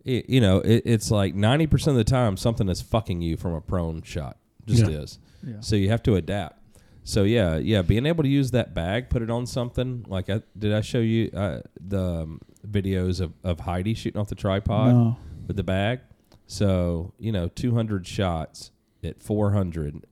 [0.05, 3.37] it, you know, it, it's like ninety percent of the time something is fucking you
[3.37, 4.39] from a prone shot.
[4.67, 4.99] Just Yeah.
[4.99, 5.19] is.
[5.47, 5.57] Yeah.
[5.61, 6.57] So you have to adapt.
[7.05, 10.05] So yeah, yeah, being able to use that bag, put it on something.
[10.09, 14.29] Like, I, did I show you uh, the um, videos of, of Heidi shooting off
[14.29, 14.95] the tripod?
[14.95, 15.17] No.
[15.47, 16.01] with the bag.
[16.49, 18.71] So, you know, 200 shots
[19.05, 20.07] at 400,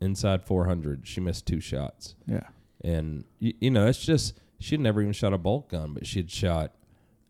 [0.00, 2.16] inside 400, she missed two shots.
[2.26, 2.48] Yeah.
[2.82, 6.30] And, you, you know, it's just, she'd never even shot a bolt gun, but she'd
[6.30, 6.74] shot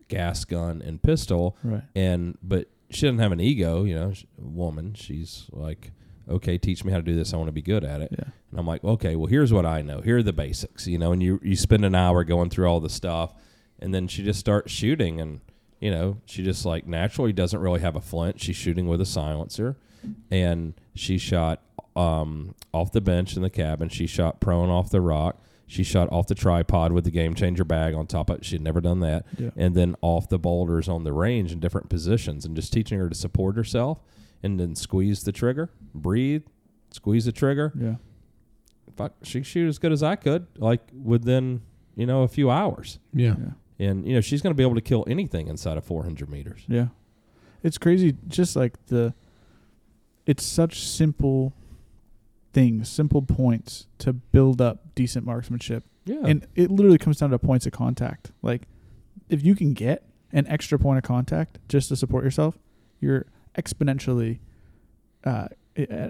[0.09, 1.59] gas gun and pistol.
[1.63, 1.83] Right.
[1.95, 4.95] And, but she doesn't have an ego, you know, sh woman.
[4.95, 5.93] She's like,
[6.27, 7.35] okay, teach me how to do this.
[7.35, 8.13] I want to be good at it.
[8.13, 8.31] Yeah.
[8.51, 10.01] And I'm like, okay, well, here's what I know.
[10.01, 11.13] Here are the basics, you know.
[11.13, 13.35] And you you spend an hour going through all the stuff,
[13.79, 15.41] and then she just starts shooting, and
[15.83, 18.41] you know, she just like naturally doesn't really have a flint.
[18.41, 19.77] She's shooting with a silencer,
[20.31, 21.61] and she shot
[21.97, 23.89] um, off the bench in the cabin.
[23.91, 25.43] She shot prone off the rock.
[25.67, 28.45] She shot off the tripod with the game changer bag on top of it.
[28.45, 29.25] She'd never done that.
[29.39, 29.51] Yeah.
[29.57, 33.09] And then off the boulders on the range in different positions, and just teaching her
[33.09, 33.99] to support herself,
[34.43, 36.45] and then squeeze the trigger, breathe,
[36.91, 37.95] squeeze the trigger, Yeah.
[38.97, 41.63] fuck, she could shoot as good as I could, like within
[41.97, 42.99] you know a few hours.
[43.15, 43.35] Yeah.
[43.39, 43.51] Yeah.
[43.83, 46.63] And you know she's going to be able to kill anything inside of 400 meters.
[46.69, 46.89] Yeah.
[47.63, 49.15] It's crazy just like the
[50.27, 51.53] it's such simple
[52.53, 55.85] things, simple points to build up decent marksmanship.
[56.05, 58.33] Yeah, And it literally comes down to points of contact.
[58.43, 58.63] Like
[59.29, 62.59] if you can get an extra point of contact just to support yourself,
[63.01, 63.27] you're
[63.57, 64.39] exponentially
[65.25, 65.49] uh,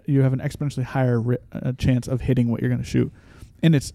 [0.06, 3.12] you have an exponentially higher ri- uh, chance of hitting what you're going to shoot.
[3.62, 3.92] And it's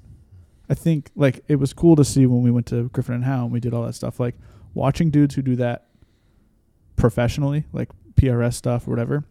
[0.70, 3.44] I think like it was cool to see when we went to Griffin and Howe
[3.44, 4.36] and we did all that stuff like
[4.74, 5.88] watching dudes who do that
[6.96, 9.24] professionally, like PRS stuff or whatever,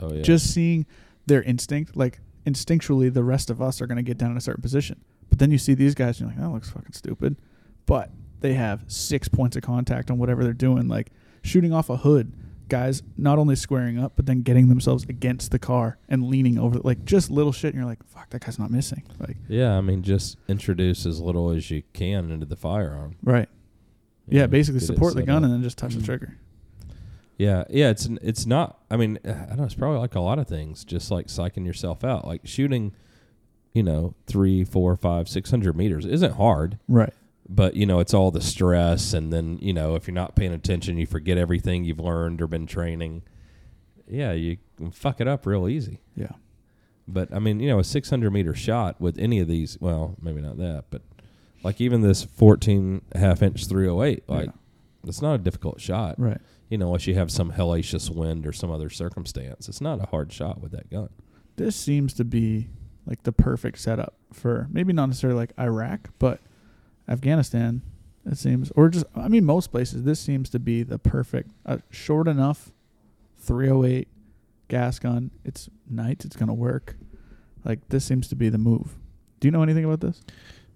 [0.00, 0.86] oh yeah, just seeing
[1.26, 4.40] their instinct, like instinctually, the rest of us are going to get down in a
[4.40, 5.00] certain position.
[5.30, 7.36] But then you see these guys, and you're like, that looks fucking stupid.
[7.86, 8.10] But
[8.40, 11.10] they have six points of contact on whatever they're doing, like
[11.42, 12.32] shooting off a hood.
[12.68, 16.78] Guys not only squaring up, but then getting themselves against the car and leaning over,
[16.80, 17.74] like just little shit.
[17.74, 19.02] And you're like, fuck, that guy's not missing.
[19.20, 19.76] Like, yeah.
[19.76, 23.16] I mean, just introduce as little as you can into the firearm.
[23.22, 23.48] right.
[24.26, 25.42] you Yeah, know, basically support the gun up.
[25.44, 26.06] and then just touch the Mhm.
[26.06, 26.38] trigger.
[27.36, 27.90] Yeah, yeah.
[27.90, 28.78] It's it's not.
[28.90, 29.64] I mean, I don't know.
[29.64, 32.92] It's probably like a lot of things, just like psyching yourself out, like shooting.
[33.74, 36.78] You know, three, four, five, six hundred meters isn't hard.
[36.88, 37.12] Right.
[37.48, 40.52] But you know it's all the stress and then you know if you're not paying
[40.52, 43.22] attention you forget everything you've learned or been training
[44.08, 46.32] yeah you can fuck it up real easy Yeah.
[47.06, 50.40] but i mean you know a 600 meter shot with any of these well maybe
[50.40, 51.02] not that but
[51.62, 54.52] like even this 14 half inch 308 like Yeah.
[55.06, 56.40] it's not a difficult shot Right.
[56.70, 60.06] you know unless you have some hellacious wind or some other circumstance it's not a
[60.06, 61.10] hard shot with that gun
[61.56, 62.68] this seems to be
[63.06, 66.40] like the perfect setup for maybe not necessarily like Iraq, but
[67.08, 67.82] Afghanistan.
[68.26, 70.04] It seems, or just I mean, most places.
[70.04, 72.72] This seems to be the perfect, uh, short enough,
[73.38, 74.08] 308
[74.68, 75.30] gas gun.
[75.44, 76.24] It's night.
[76.24, 76.96] It's gonna work.
[77.64, 78.94] Like this seems to be the move.
[79.40, 80.22] Do you know anything about this?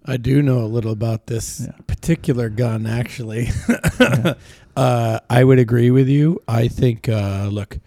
[0.05, 1.71] I do know a little about this Yeah.
[1.87, 3.49] particular gun, actually.
[3.99, 4.35] Yeah.
[4.77, 6.41] uh, I would agree with you.
[6.47, 7.79] I think, uh, look,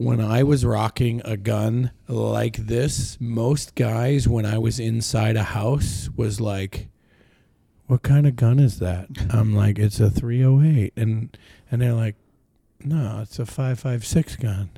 [0.00, 5.42] when I was rocking a gun like this, most guys, when I was inside a
[5.42, 6.88] house, was like,
[7.86, 11.36] "What kind of gun is that?" I'm like, "It's a 308," and
[11.70, 12.16] and they're like,
[12.82, 14.70] "No, it's a 556 gun,"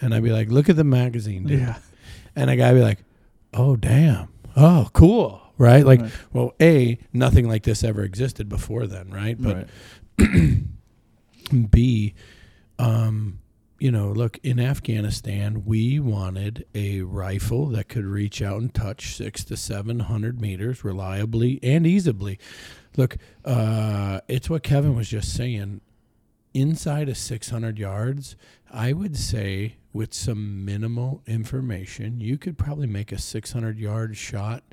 [0.00, 1.78] and I'd be like, "Look at the magazine, dude," Yeah.
[2.36, 3.02] and a guy be like,
[3.52, 5.42] "Oh, damn." Oh, cool.
[5.58, 5.84] Right?
[5.84, 6.12] Like, Right.
[6.32, 9.36] well, A, nothing like this ever existed before then, right?
[9.40, 9.66] But
[10.18, 10.58] right.
[11.70, 12.14] B,
[12.78, 13.40] um,
[13.78, 19.14] you know, look, in Afghanistan, we wanted a rifle that could reach out and touch
[19.14, 22.38] six to 700 meters reliably and easily.
[22.96, 25.80] Look, uh, it's what Kevin was just saying.
[26.54, 28.34] Inside of 600 yards,
[28.70, 34.64] I would say with some minimal information, you could probably make a 600 yard shot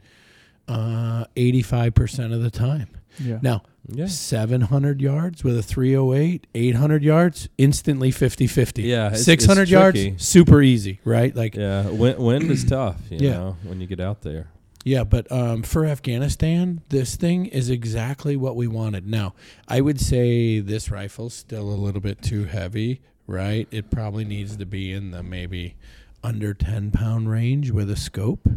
[0.67, 2.89] uh, 85% of the time.
[3.19, 3.39] Yeah.
[3.41, 4.07] Now, Yeah.
[4.07, 8.81] 700 yards with a 308, 800 yards, instantly 50 50.
[8.83, 10.15] Yeah, it's- it's 600 yards, tricky.
[10.17, 11.35] super easy, right?
[11.35, 13.31] Like, yeah, Yeah, wind, wind is tough, you Yeah.
[13.33, 14.47] know, when you get out there.
[14.83, 15.03] Yeah.
[15.03, 19.07] But um, for Afghanistan, this thing is exactly what we wanted.
[19.07, 19.33] Now,
[19.67, 23.67] I would say this rifle's still a little bit too heavy, right?
[23.71, 25.75] It probably needs to be in the maybe
[26.23, 28.47] under 10 pound range with a scope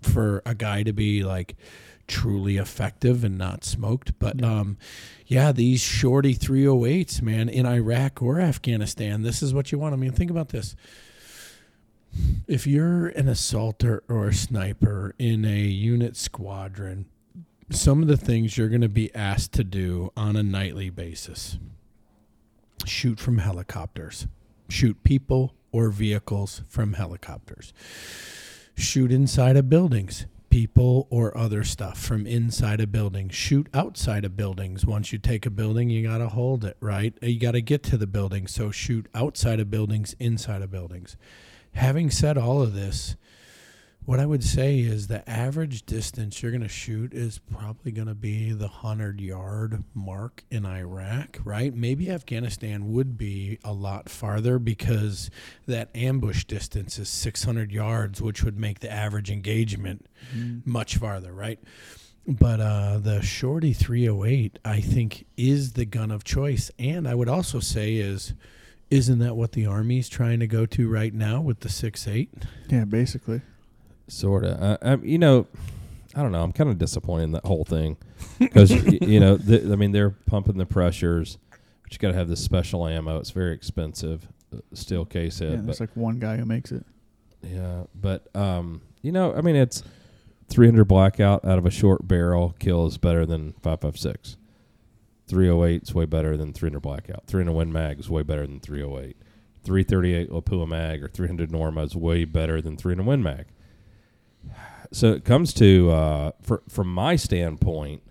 [0.00, 1.54] for a guy to be like
[2.06, 4.18] truly effective and not smoked.
[4.18, 4.60] But Yeah.
[4.60, 4.78] um,
[5.26, 9.94] yeah, these shorty 308s, man, in Iraq or Afghanistan, this is what you want.
[9.94, 10.76] I mean, think about this.
[12.46, 17.06] If you're an assaulter or a sniper in a unit squadron,
[17.70, 21.58] some of the things you're going to be asked to do on a nightly basis
[22.86, 24.26] shoot from helicopters,
[24.68, 27.72] shoot people or vehicles from helicopters,
[28.76, 33.28] shoot inside of buildings, people or other stuff from inside a building.
[33.28, 34.86] shoot outside of buildings.
[34.86, 37.12] Once you take a building, you got to hold it, right?
[37.20, 38.46] You got to get to the building.
[38.46, 41.16] So shoot outside of buildings, inside of buildings.
[41.72, 43.16] Having said all of this,
[44.06, 48.08] what I would say is the average distance you're going to shoot is probably going
[48.08, 51.74] to be the 100 yard mark in Iraq, right?
[51.74, 55.30] Maybe Afghanistan would be a lot farther because
[55.66, 60.66] that ambush distance is 600 yards, which would make the average engagement Mm.
[60.66, 61.58] much farther, right?
[62.26, 66.70] But uh, the Shorty 308, I think, is the gun of choice.
[66.78, 68.32] And I would also say is,
[68.90, 72.28] isn't that what the Army's trying to go to right now with the 6.8?
[72.70, 73.42] Yeah, basically.
[74.08, 74.78] Sort of.
[74.82, 75.46] Uh, you know,
[76.14, 76.42] I don't know.
[76.42, 77.96] I'm kind of disappointed in that whole thing
[78.38, 81.38] because you know, th- I mean, they're pumping the pressures,
[81.82, 83.18] but you got to have this special ammo.
[83.18, 85.58] It's very expensive, uh, steel case Yeah, head.
[85.60, 86.84] but there's like one guy who makes it.
[87.42, 89.82] Yeah, but um, you know, I mean, it's
[90.50, 94.36] 300 blackout out of a short barrel kills better than 556.
[95.26, 97.26] 308 is way better than 300 blackout.
[97.26, 99.16] 300 Win Mag is way better than 308.
[99.64, 103.46] 338 Lapua Mag or 300 Norma is way better than 300 Win Mag.
[104.94, 108.02] So it comes to uh, for, from my standpoint,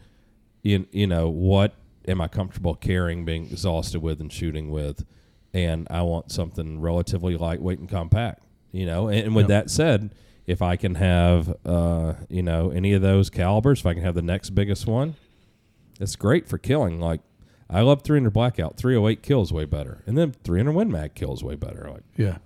[0.64, 1.74] you, you know, what
[2.08, 5.06] am I comfortable carrying, being exhausted with, and shooting with?
[5.54, 9.08] And I want something relatively lightweight and compact, you know.
[9.08, 9.50] And, and with Yep.
[9.50, 10.14] that said,
[10.46, 14.16] if I can have, uh, you know, any of those calibers, if I can have
[14.16, 15.16] the next biggest one,
[16.02, 17.00] it's great for killing.
[17.00, 17.22] Like,
[17.70, 18.76] I love 300 Blackout.
[18.76, 20.04] 308 kills way better.
[20.06, 21.90] And then 300 Win Mag kills way better.
[21.90, 22.40] Like, Yeah.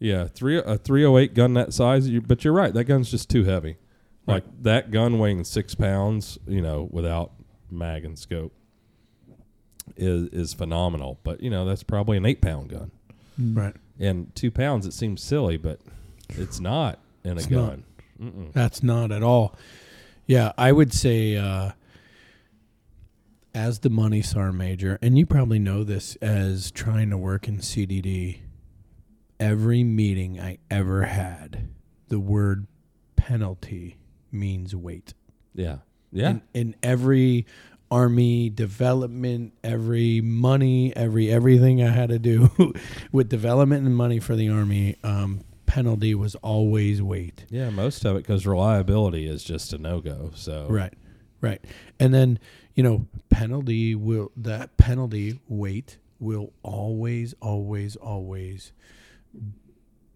[0.00, 2.74] Yeah, three a 308 gun that size, you, but you're right.
[2.74, 3.76] That gun's just too heavy.
[4.26, 7.32] Like that gun weighing six pounds, you know, without
[7.68, 8.52] mag and scope,
[9.96, 11.18] is is phenomenal.
[11.24, 12.92] But you know, that's probably an eight pound gun.
[13.38, 13.74] Right.
[13.98, 15.80] And two pounds, it seems silly, but
[16.30, 17.84] it's not in a It's gun.
[18.22, 18.52] Mm-mm.
[18.52, 19.56] That's not at all.
[20.26, 21.72] Yeah, I would say uh,
[23.54, 27.58] as the money SAR major, and you probably know this as trying to work in
[27.58, 28.38] CDD,
[29.40, 31.68] every meeting I ever had,
[32.08, 32.66] the word
[33.16, 33.96] penalty
[34.30, 35.14] means weight.
[35.54, 35.78] Yeah,
[36.12, 37.46] yeah, In, in every
[37.90, 42.50] army development, every money, every everything I had to do
[43.12, 47.46] with development and money for the army, um, penalty was always weight.
[47.50, 47.70] yeah.
[47.70, 50.30] Most of it because reliability is just a no go.
[50.34, 50.94] So Right,
[51.40, 51.64] right.
[51.98, 52.38] And then
[52.74, 58.72] you know penalty will that penalty weight will always, always, always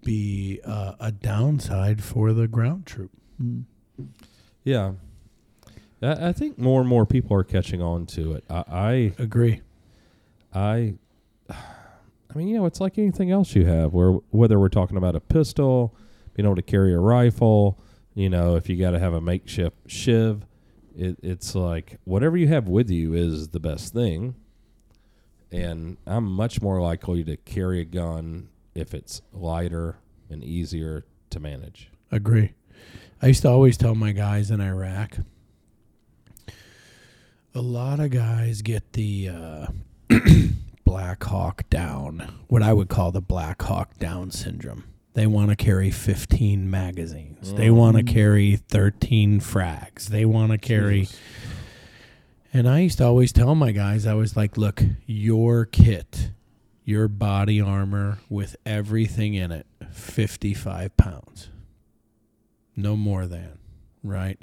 [0.03, 3.11] be uh, a downside for the ground troop.
[3.43, 3.65] Mm.
[4.63, 4.93] Yeah.
[6.03, 8.45] I, I think more and more people are catching on to it.
[8.51, 9.63] I, Agree.
[10.53, 10.95] I,
[11.49, 11.55] I,
[12.35, 13.93] I mean, you know, it's like anything else you have.
[13.93, 15.95] Where whether we're talking about a pistol,
[16.35, 17.79] being able to carry a rifle,
[18.15, 20.45] you know, if you got to have a makeshift shiv,
[20.97, 24.35] it, it's like whatever you have with you is the best thing.
[25.53, 29.97] And I'm much more likely to carry a gun if it's lighter
[30.31, 31.91] and easier to manage.
[32.11, 32.53] Agree.
[33.23, 35.19] I used to always tell my guys in Iraq.
[37.55, 39.67] A lot of guys get the uh,
[40.85, 44.85] Black Hawk down, what I would call the Black Hawk down syndrome.
[45.15, 47.55] They want to carry 15 magazines.
[47.55, 48.09] They want to Mm.
[48.09, 50.07] carry 13 frags.
[50.07, 51.09] They want to carry.
[52.53, 56.31] And I used to always tell my guys, I was like, look, your kit,
[56.85, 61.49] your body armor with everything in it, 55 pounds.
[62.77, 63.59] No more than,
[64.03, 64.43] right?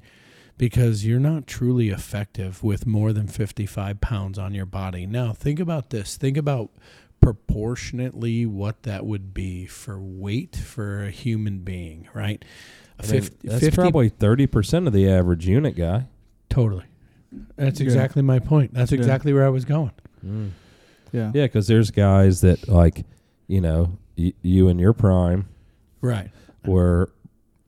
[0.58, 5.06] Because you're not truly effective with more than 55 pounds on your body.
[5.06, 6.18] Now, think about this.
[6.18, 6.72] Think about
[7.20, 12.44] proportionately what that would be for weight for a human being, right?
[13.00, 16.06] I mean, that's probably thirty percent of the average unit guy.
[16.50, 16.86] Totally.
[17.56, 17.86] That's Yeah.
[17.86, 18.74] exactly my point.
[18.74, 18.98] That's Yeah.
[19.00, 19.92] exactly where I was going.
[20.26, 20.52] Mm.
[21.12, 21.32] Yeah.
[21.34, 23.06] Yeah, because there's guys that like,
[23.48, 25.48] you know, y- you in your prime
[26.02, 26.30] Right.
[26.66, 27.12] were,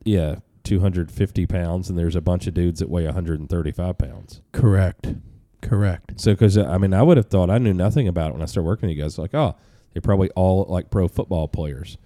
[0.06, 4.42] yeah, 250 pounds, and there's a bunch of dudes that weigh 135 pounds.
[4.54, 5.16] Correct.
[5.62, 6.20] Correct.
[6.20, 8.46] So, because I mean, I would have thought I knew nothing about it when I
[8.46, 9.18] started working with you guys.
[9.18, 9.56] Like, oh,
[9.94, 11.98] they're probably all like pro football players.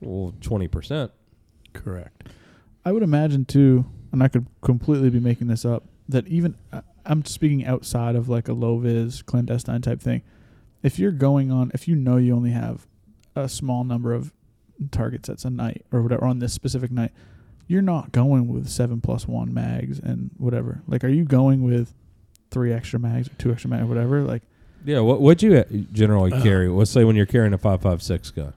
[0.00, 1.10] Well, 20 percent.
[1.72, 2.28] Correct.
[2.84, 6.82] I would imagine too, and I could completely be making this up, that even I-
[7.04, 10.22] I'm speaking outside of like a low vis clandestine type thing.
[10.82, 12.86] If you're going on, if you know you only have
[13.34, 14.32] a small number of
[14.90, 17.12] target sets a night or whatever on this specific night,
[17.66, 20.82] you're not going with seven plus one mags and whatever.
[20.86, 21.94] Like, are you going with
[22.50, 24.22] three extra mags or two extra mags or whatever?
[24.22, 24.42] Like,
[24.84, 25.00] Yeah.
[25.00, 26.68] What would you uh, generally Uh, carry?
[26.68, 28.52] Let's say when you're carrying a 5.56 gun.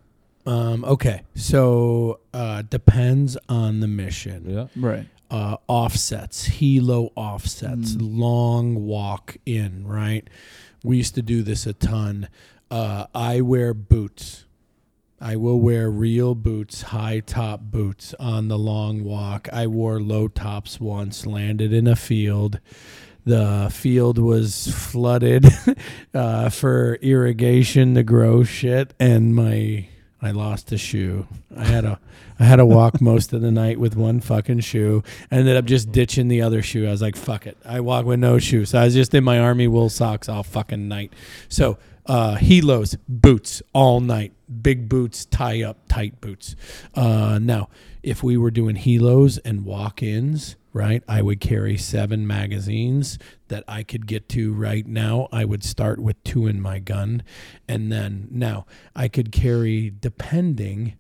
[0.46, 1.22] Um, okay.
[1.36, 4.46] So uh, depends on the mission.
[4.48, 4.68] Yeah.
[4.76, 5.06] right?
[5.32, 8.20] uh, offsets, helo offsets, Mm.
[8.20, 10.28] long walk in, right?
[10.84, 12.30] We used to do this a ton.
[12.72, 14.46] Uh, I wear boots.
[15.22, 19.50] I will wear real boots, high top boots on the long walk.
[19.52, 22.60] I wore low tops once, landed in a field.
[23.26, 25.46] The field was flooded
[26.14, 29.90] uh, for irrigation to grow shit, and my
[30.22, 31.28] I lost a shoe.
[31.56, 32.00] I had a
[32.40, 35.04] I had to walk most of the night with one fucking shoe.
[35.32, 36.88] I ended up just ditching the other shoe.
[36.88, 37.58] I was like, fuck it.
[37.66, 38.66] I walk with no shoe.
[38.66, 41.14] So I was just in my army wool socks all fucking night.
[41.48, 44.34] So uh helos, boots all night.
[44.62, 46.56] Big boots, tie up, tight boots.
[46.96, 47.70] Uh now,
[48.04, 53.18] if we were doing helos and walk-ins, right, I would carry seven magazines
[53.48, 55.28] that I could get to right now.
[55.32, 57.24] I would start with two in my gun.
[57.68, 58.66] And then now
[58.96, 60.96] I could carry depending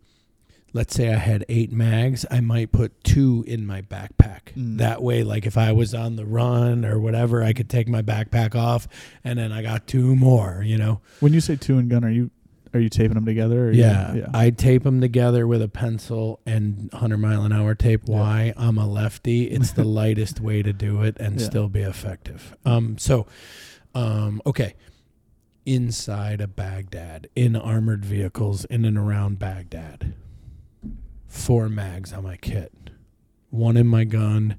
[0.73, 4.53] let's say I had eight mags, I might put two in my backpack.
[4.55, 4.77] Mm.
[4.77, 8.01] That way, like if I was on the run or whatever, I could take my
[8.01, 8.87] backpack off
[9.23, 11.01] and then I got two more, you know?
[11.19, 12.31] When you say two and gun, are you
[12.73, 13.71] are you taping them together?
[13.71, 14.13] Yeah.
[14.13, 14.27] You, yeah.
[14.33, 18.01] I tape them together with a pencil and 100 mile an hour tape.
[18.05, 18.15] Yeah.
[18.19, 18.53] Why?
[18.57, 19.45] I'm a lefty.
[19.45, 21.45] It's the lightest way to do it and Yeah.
[21.47, 22.55] still be effective.
[22.65, 23.25] Um, so,
[23.95, 24.75] um, okay.
[25.65, 30.13] Inside of Baghdad, in armored vehicles, in and around Baghdad,
[31.27, 32.71] four mags on my kit,
[33.51, 34.57] one in my gun,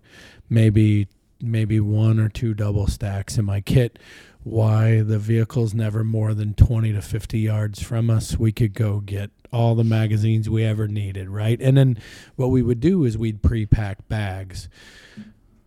[0.48, 1.08] maybe
[1.40, 3.98] maybe one or two double stacks in my kit.
[4.42, 9.00] Why the vehicle's never more than 20 to 50 yards from us, we could go
[9.00, 11.60] get all the magazines we ever needed, right?
[11.60, 11.98] And then
[12.36, 14.68] what we would do is we'd pre-pack bags.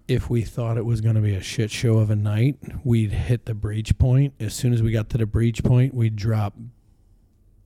[0.08, 3.12] If we thought it was going to be a shit show of a night, we'd
[3.12, 4.34] hit the breach point.
[4.40, 6.56] As soon as we got to the breach point, we'd drop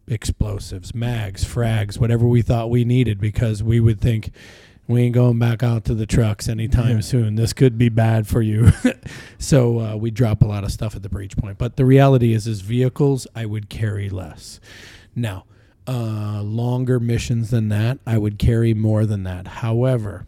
[0.07, 4.31] explosives, mags, frags, whatever we thought we needed because we would think
[4.87, 7.01] we ain't going back out to the trucks anytime Yeah.
[7.01, 7.35] soon.
[7.35, 8.71] This could be bad for you.
[9.37, 11.57] so uh, we drop a lot of stuff at the breach point.
[11.57, 14.59] But the reality is, is vehicles I would carry less.
[15.15, 15.45] Now,
[15.87, 19.47] uh, longer missions than that, I would carry more than that.
[19.47, 20.25] However,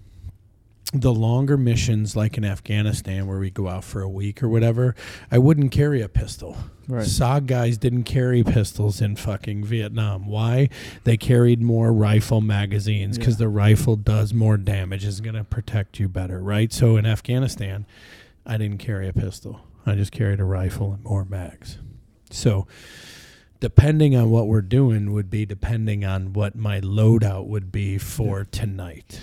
[0.93, 4.95] the longer missions like in Afghanistan where we go out for a week or whatever,
[5.31, 6.57] I wouldn't carry a pistol.
[6.87, 7.05] Right.
[7.05, 10.25] SOG guys didn't carry pistols in fucking Vietnam.
[10.25, 10.69] Why?
[11.03, 13.45] They carried more rifle magazines because Yeah.
[13.45, 16.73] the rifle does more damage, is going to protect you better, right?
[16.73, 17.85] So in Afghanistan,
[18.43, 19.61] I didn't carry a pistol.
[19.85, 21.77] I just carried a rifle and more mags.
[22.31, 22.65] So
[23.59, 28.43] depending on what we're doing would be depending on what my loadout would be for
[28.45, 29.21] tonight.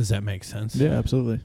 [0.00, 0.74] Does that make sense?
[0.76, 1.40] Yeah, absolutely.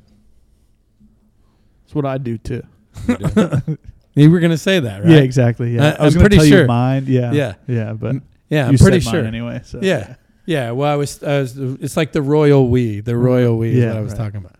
[1.83, 2.63] That's what I do too.
[4.17, 5.11] You were gonna say that, right?
[5.11, 5.75] Yeah, exactly.
[5.75, 6.61] Yeah, I- I was I'm going to pretty tell sure.
[6.61, 7.03] you mine.
[7.05, 7.53] Yeah, Yeah.
[7.67, 8.15] yeah, but
[8.47, 9.19] Yeah, I'm you pretty said sure.
[9.23, 9.61] mine anyway.
[9.65, 10.15] So Yeah.
[10.45, 11.57] Yeah, well, I was, I was.
[11.57, 13.01] It's like the royal we.
[13.01, 14.17] The royal we is Yeah, what I was right.
[14.19, 14.55] talking about.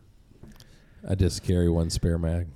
[1.08, 2.48] I just carry one spare mag.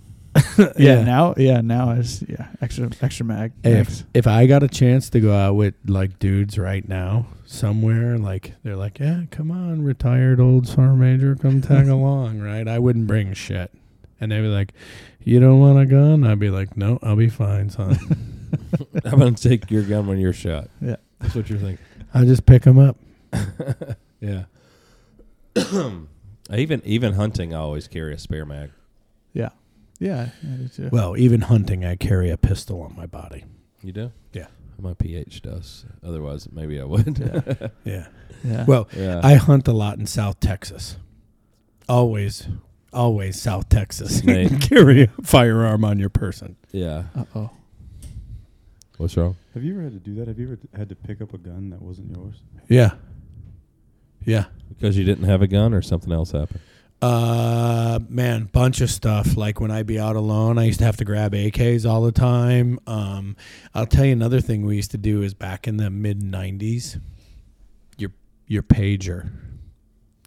[0.77, 3.51] Yeah, Now, yeah, now is yeah extra extra mag.
[3.63, 8.17] If if I got a chance to go out with like dudes right now somewhere,
[8.17, 12.67] like they're like, yeah, come on, retired old sergeant major, come tag along, right?
[12.67, 13.71] I wouldn't bring shit,
[14.21, 14.73] and they'd be like,
[15.23, 16.23] you don't want a gun?
[16.25, 17.97] I'd be like, no, I'll be fine, son.
[19.05, 20.69] I'm gonna take your gun when you're shot.
[20.81, 20.97] Yeah.
[21.19, 21.83] that's what you're thinking.
[22.13, 22.97] I'll just pick them up.
[24.21, 24.43] Yeah.
[26.53, 28.71] even even hunting, I always carry a spare mag.
[29.33, 29.49] yeah,
[29.99, 30.89] yeah, I do too.
[30.91, 33.45] Well, even hunting, I carry a pistol on my body.
[33.81, 34.11] You do?
[34.33, 34.47] Yeah.
[34.81, 35.85] My PH does.
[36.03, 37.71] Otherwise, maybe I would.
[37.83, 38.07] Yeah.
[38.43, 38.65] yeah.
[38.65, 39.19] Well, yeah.
[39.23, 40.95] I hunt a lot in South Texas.
[41.89, 42.47] Always,
[42.93, 44.21] always South Texas.
[44.61, 46.55] Carry a firearm on your person.
[46.71, 47.03] yeah.
[47.15, 47.49] uh oh.
[48.97, 49.35] What's wrong?
[49.53, 50.27] Have you ever had to do that?
[50.27, 52.35] Have you ever had to pick up a gun that wasn't yours?
[52.67, 52.91] Yeah.
[54.25, 54.45] Yeah.
[54.67, 56.59] Because you didn't have a gun, or something else happened?
[57.01, 59.37] Uh, man, bunch of stuff.
[59.37, 62.11] Like when I'd be out alone, I used to have to grab AKs all the
[62.11, 62.77] time.
[62.87, 63.37] Um,
[63.73, 66.99] I'll tell you another thing we used to do is back in the mid '90s.
[67.97, 68.11] Your
[68.47, 69.31] your pager.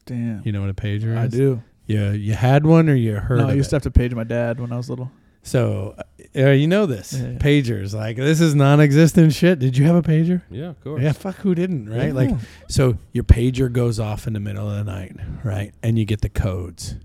[0.07, 0.43] Damn.
[0.45, 1.19] You know what a pager is?
[1.19, 1.63] I do.
[1.87, 3.71] Yeah, you had one or you heard No, I used it?
[3.71, 5.11] to have to page my dad when I was little.
[5.43, 5.97] So,
[6.35, 7.39] you know this Yeah, yeah.
[7.39, 7.95] pagers.
[7.95, 9.59] Like this is non-existent shit.
[9.59, 10.43] Did you have a pager?
[10.51, 11.03] Yeah, of course.
[11.03, 12.09] Yeah, fuck who didn't, right?
[12.09, 12.13] Yeah.
[12.13, 12.31] Like
[12.69, 15.15] so your pager goes off in the middle of the night,
[15.45, 15.73] right?
[15.83, 16.97] And you get the codes.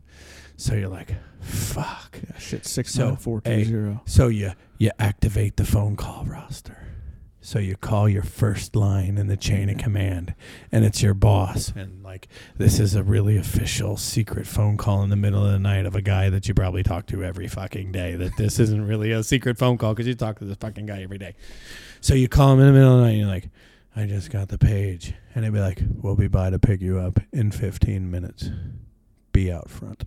[0.56, 2.20] So you're like, fuck.
[2.24, 2.66] Yeah, shit.
[2.66, 4.02] Six So, nine four two zero.
[4.06, 6.78] So you you activate the phone call roster.
[7.48, 9.84] So you call your first line in the chain of mm-hmm.
[9.86, 10.36] command,
[10.70, 11.72] and it's your boss.
[11.78, 12.28] And like
[12.58, 15.96] this is a really official secret phone call in the middle of the night of
[15.96, 18.18] a guy that you probably talk to every fucking day.
[18.18, 21.02] That this isn't really a secret phone call because you talk to this fucking guy
[21.02, 21.36] every day.
[22.02, 23.50] So you call him in the middle of the night, and you're like,
[23.96, 27.00] "I just got the page," and he'd be like, "We'll be by to pick you
[27.00, 28.50] up in 15 minutes.
[29.32, 30.04] Be out front."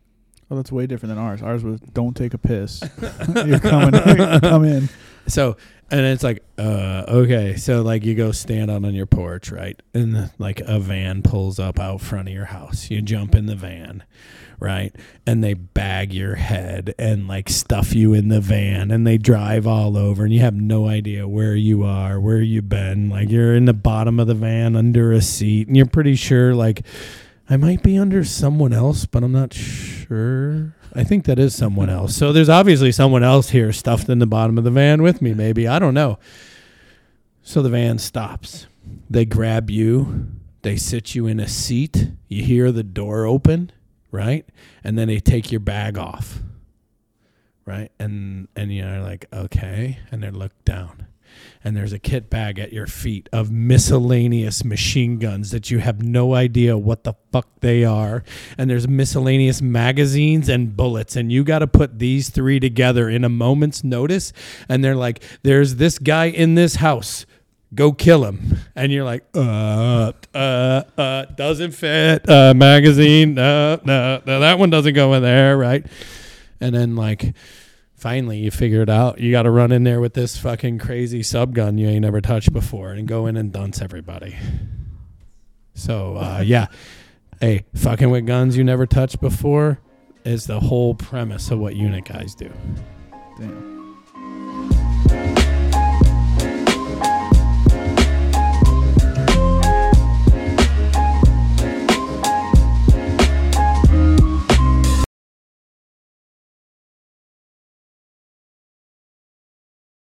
[0.51, 1.41] Well, that's way different than ours.
[1.41, 2.82] Ours was don't take a piss.
[3.47, 3.93] You're coming.
[4.41, 4.91] come in.
[5.26, 5.57] So
[5.91, 9.80] and it's like, uh, okay, so like you go stand out on your porch, right?
[9.93, 12.91] And like a van pulls up out front of your house.
[12.91, 14.05] You jump in the van,
[14.61, 14.95] right?
[15.26, 19.66] And they bag your head and like stuff you in the van and they drive
[19.66, 23.11] all over and you have no idea where you are, where you've been.
[23.11, 26.55] Like you're in the bottom of the van under a seat and you're pretty sure
[26.55, 26.82] like
[27.51, 30.76] I might be under someone else, but I'm not sure.
[30.94, 32.14] I think that is someone else.
[32.14, 35.34] So there's obviously someone else here stuffed in the bottom of the van with me,
[35.34, 35.66] maybe.
[35.66, 36.20] I don't know.
[37.42, 38.68] So the van stops.
[39.11, 40.28] They grab you,
[40.62, 42.12] they sit you in a seat.
[42.28, 43.72] You hear the door open,
[44.12, 44.48] right?
[44.84, 46.38] And then they take your bag off.
[47.64, 47.90] Right?
[47.98, 49.98] And and you're like, okay.
[50.12, 51.07] And they look down
[51.62, 56.02] and there's a kit bag at your feet of miscellaneous machine guns that you have
[56.02, 58.24] no idea what the fuck they are.
[58.56, 61.16] And there's miscellaneous magazines and bullets.
[61.16, 64.32] And you got to put these three together in a moment's notice.
[64.68, 67.26] And they're like there's this guy in this house.
[67.74, 68.56] Go kill him.
[68.74, 72.28] And you're like uh uh uh doesn't fit.
[72.28, 75.84] Uh magazine no no no that one doesn't go in there right?
[76.58, 77.34] And then like
[78.01, 79.20] finally you figure it out.
[79.20, 82.22] You got to run in there with this fucking crazy sub gun you ain't never
[82.22, 84.36] touched before and go in and dunce everybody.
[85.74, 86.68] So uh, yeah,
[87.40, 89.80] hey, fucking with guns you never touched before
[90.24, 92.51] is the whole premise of what unit guys do.
[93.38, 93.80] Damn.